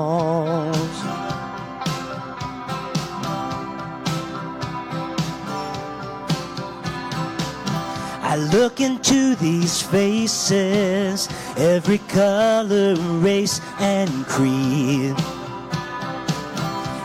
I 8.31 8.37
look 8.53 8.79
into 8.79 9.35
these 9.35 9.81
faces, 9.81 11.27
every 11.57 11.97
color, 11.97 12.95
race, 13.19 13.59
and 13.79 14.09
creed. 14.27 15.15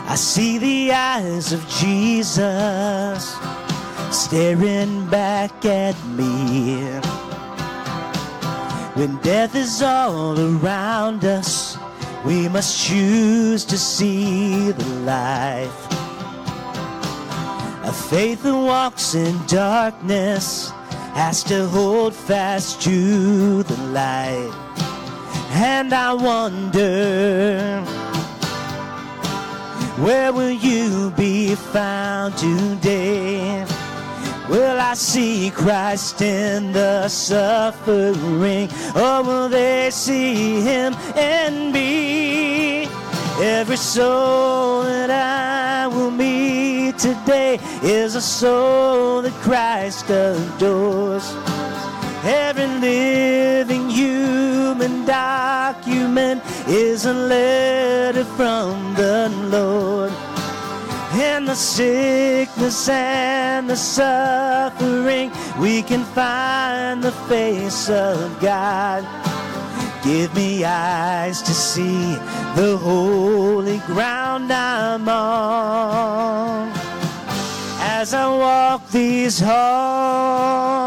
I 0.07 0.15
see 0.15 0.57
the 0.57 0.93
eyes 0.93 1.51
of 1.51 1.67
Jesus 1.67 3.35
staring 4.09 5.05
back 5.09 5.65
at 5.65 5.97
me. 6.15 7.12
When 8.95 9.17
death 9.17 9.55
is 9.55 9.81
all 9.81 10.39
around 10.39 11.25
us, 11.25 11.79
we 12.23 12.47
must 12.47 12.87
choose 12.87 13.65
to 13.65 13.75
see 13.75 14.71
the 14.71 14.85
light. 15.01 15.71
A 17.85 17.91
faith 17.91 18.43
that 18.43 18.55
walks 18.55 19.15
in 19.15 19.35
darkness 19.47 20.69
has 21.15 21.43
to 21.45 21.67
hold 21.69 22.13
fast 22.13 22.83
to 22.83 23.63
the 23.63 23.77
light. 23.87 24.53
And 25.49 25.91
I 25.91 26.13
wonder, 26.13 27.81
where 30.03 30.31
will 30.31 30.51
you 30.51 31.09
be 31.17 31.55
found 31.55 32.37
today? 32.37 33.65
Will 34.53 34.79
I 34.79 34.93
see 34.93 35.49
Christ 35.49 36.21
in 36.21 36.73
the 36.73 37.07
suffering, 37.07 38.69
or 38.95 39.23
will 39.23 39.49
they 39.49 39.89
see 39.89 40.61
Him 40.61 40.93
and 41.15 41.73
me? 41.73 42.87
Every 43.41 43.77
soul 43.77 44.83
that 44.83 45.09
I 45.09 45.87
will 45.87 46.11
meet 46.11 46.99
today 46.99 47.59
is 47.81 48.13
a 48.13 48.21
soul 48.21 49.23
that 49.23 49.33
Christ 49.41 50.11
adores. 50.11 51.25
Every 52.23 52.67
living 52.67 53.89
human 53.89 55.03
document 55.03 56.43
is 56.67 57.07
a 57.07 57.13
letter 57.13 58.23
from 58.23 58.93
the 58.93 59.29
Lord. 59.49 60.11
In 61.13 61.45
the 61.45 61.55
sickness 61.55 62.89
and 62.89 63.69
the 63.69 63.75
suffering, 63.75 65.31
we 65.59 65.83
can 65.83 66.03
find 66.05 67.03
the 67.03 67.11
face 67.29 67.87
of 67.89 68.39
God. 68.41 69.05
Give 70.03 70.33
me 70.35 70.65
eyes 70.65 71.41
to 71.43 71.53
see 71.53 72.15
the 72.55 72.77
holy 72.81 73.77
ground 73.85 74.51
I'm 74.51 75.07
on 75.07 76.71
as 77.79 78.13
I 78.13 78.27
walk 78.27 78.89
these 78.89 79.39
halls. 79.39 80.83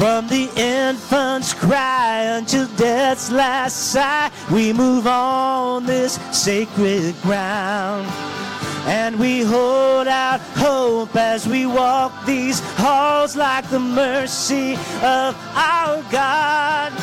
From 0.00 0.28
the 0.28 0.48
infant's 0.56 1.52
cry 1.52 2.22
until 2.22 2.66
death's 2.78 3.30
last 3.30 3.92
sigh, 3.92 4.30
we 4.50 4.72
move 4.72 5.06
on 5.06 5.84
this 5.84 6.14
sacred 6.32 7.14
ground. 7.20 8.08
And 8.86 9.20
we 9.20 9.42
hold 9.42 10.08
out 10.08 10.40
hope 10.56 11.14
as 11.16 11.46
we 11.46 11.66
walk 11.66 12.24
these 12.24 12.60
halls 12.78 13.36
like 13.36 13.68
the 13.68 13.78
mercy 13.78 14.72
of 15.02 15.36
our 15.54 16.02
God. 16.10 16.94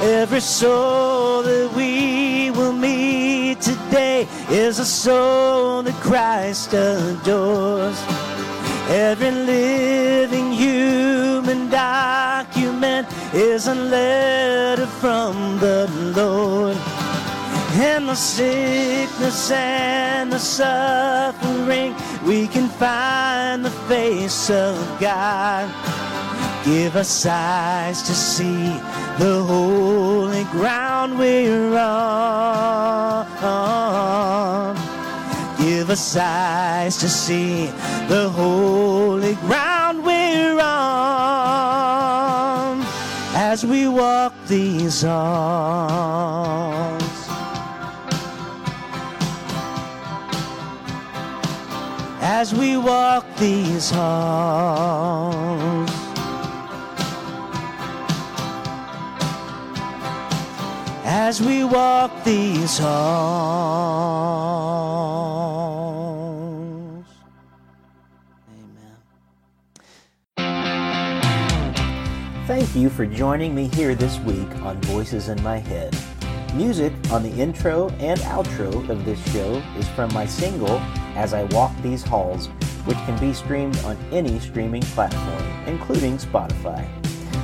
Every 0.00 0.40
soul 0.40 1.42
that 1.42 1.74
we 1.76 2.50
will 2.52 2.72
meet 2.72 3.60
today 3.60 4.26
is 4.48 4.78
a 4.78 4.86
soul 4.86 5.82
that 5.82 5.94
Christ 6.00 6.72
adores. 6.72 8.02
Every 8.88 9.30
living 9.30 10.53
is 13.34 13.66
a 13.66 13.74
letter 13.74 14.86
from 14.86 15.58
the 15.58 15.90
Lord. 16.16 16.76
In 17.74 18.06
the 18.06 18.14
sickness 18.14 19.50
and 19.50 20.32
the 20.32 20.38
suffering, 20.38 21.96
we 22.24 22.46
can 22.46 22.68
find 22.68 23.64
the 23.64 23.72
face 23.88 24.50
of 24.50 24.76
God. 25.00 25.68
Give 26.64 26.94
us 26.94 27.26
eyes 27.26 28.02
to 28.02 28.14
see 28.14 28.68
the 29.18 29.42
holy 29.42 30.44
ground 30.44 31.18
we're 31.18 31.76
on. 31.76 33.26
Give 35.58 35.90
us 35.90 36.16
eyes 36.16 36.96
to 36.98 37.08
see 37.08 37.66
the 38.06 38.30
holy 38.30 39.34
ground 39.46 39.83
as 43.54 43.62
we 43.64 43.86
walk 43.86 44.34
these 44.48 45.02
halls. 45.02 46.22
As 52.20 52.52
we 52.52 52.76
walk 52.76 53.24
these 53.36 53.90
halls. 53.92 55.90
as 61.06 61.40
we 61.40 61.62
walk 61.62 62.10
these 62.24 62.78
halls. 62.78 64.14
Thank 72.46 72.76
you 72.76 72.90
for 72.90 73.06
joining 73.06 73.54
me 73.54 73.68
here 73.68 73.94
this 73.94 74.18
week 74.18 74.54
on 74.56 74.78
Voices 74.82 75.30
in 75.30 75.42
My 75.42 75.56
Head. 75.56 75.96
Music 76.52 76.92
on 77.10 77.22
the 77.22 77.32
intro 77.40 77.88
and 78.00 78.20
outro 78.20 78.86
of 78.90 79.06
this 79.06 79.18
show 79.32 79.62
is 79.78 79.88
from 79.88 80.12
my 80.12 80.26
single, 80.26 80.78
As 81.16 81.32
I 81.32 81.44
Walk 81.44 81.72
These 81.80 82.02
Halls, 82.02 82.48
which 82.84 82.98
can 83.06 83.18
be 83.18 83.32
streamed 83.32 83.78
on 83.78 83.96
any 84.12 84.38
streaming 84.40 84.82
platform, 84.82 85.42
including 85.66 86.18
Spotify. 86.18 86.86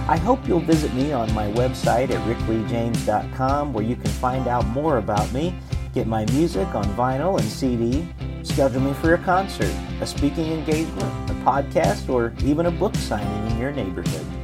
I 0.07 0.19
hope 0.19 0.47
you'll 0.47 0.61
visit 0.61 0.93
me 0.93 1.13
on 1.13 1.33
my 1.33 1.51
website 1.53 2.11
at 2.11 2.21
rickleejames.com 2.29 3.73
where 3.73 3.85
you 3.85 3.97
can 3.97 4.11
find 4.11 4.49
out 4.49 4.67
more 4.67 4.99
about 4.99 5.33
me, 5.33 5.55
get 5.95 6.07
my 6.09 6.27
music 6.27 6.75
on 6.75 6.85
vinyl 6.95 7.41
and 7.41 7.49
CD, 7.49 8.07
schedule 8.43 8.83
me 8.83 8.93
for 8.93 9.15
a 9.15 9.19
concert, 9.19 9.75
a 10.03 10.07
speaking 10.07 10.53
engagement, 10.53 11.31
a 11.31 11.35
podcast, 11.43 12.11
or 12.11 12.35
even 12.45 12.67
a 12.67 12.71
book 12.71 12.95
signing 12.97 13.51
in 13.51 13.59
your 13.59 13.73
neighborhood. 13.73 14.40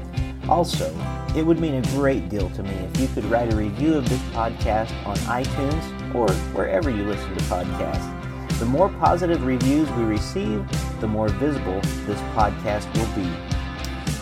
Also, 0.48 0.94
it 1.34 1.44
would 1.44 1.58
mean 1.58 1.74
a 1.74 1.82
great 1.88 2.28
deal 2.28 2.48
to 2.50 2.62
me 2.62 2.70
if 2.70 3.00
you 3.00 3.08
could 3.08 3.24
write 3.26 3.52
a 3.52 3.56
review 3.56 3.94
of 3.94 4.08
this 4.08 4.20
podcast 4.30 4.92
on 5.04 5.16
iTunes 5.18 6.14
or 6.14 6.30
wherever 6.54 6.88
you 6.88 7.04
listen 7.04 7.34
to 7.36 7.44
podcasts. 7.44 8.58
The 8.58 8.66
more 8.66 8.88
positive 8.88 9.44
reviews 9.44 9.90
we 9.92 10.04
receive, 10.04 10.64
the 11.00 11.08
more 11.08 11.28
visible 11.28 11.80
this 12.06 12.20
podcast 12.34 12.86
will 12.96 13.14
be. 13.14 13.28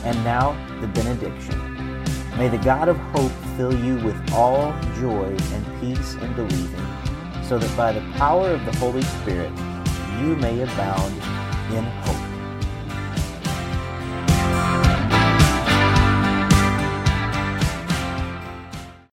And 0.04 0.16
now, 0.24 0.56
the 0.80 0.88
benediction. 0.88 1.74
May 2.38 2.48
the 2.48 2.58
God 2.58 2.88
of 2.88 2.96
hope 2.96 3.30
fill 3.56 3.74
you 3.74 3.96
with 4.04 4.32
all 4.32 4.72
joy 4.98 5.36
and 5.52 5.80
peace 5.80 6.14
in 6.14 6.32
believing, 6.34 6.86
so 7.44 7.58
that 7.58 7.76
by 7.76 7.92
the 7.92 8.00
power 8.14 8.50
of 8.50 8.64
the 8.64 8.76
Holy 8.78 9.02
Spirit 9.02 9.52
you 10.20 10.34
may 10.36 10.60
abound 10.60 11.14
in 11.72 11.84
hope. 11.84 12.23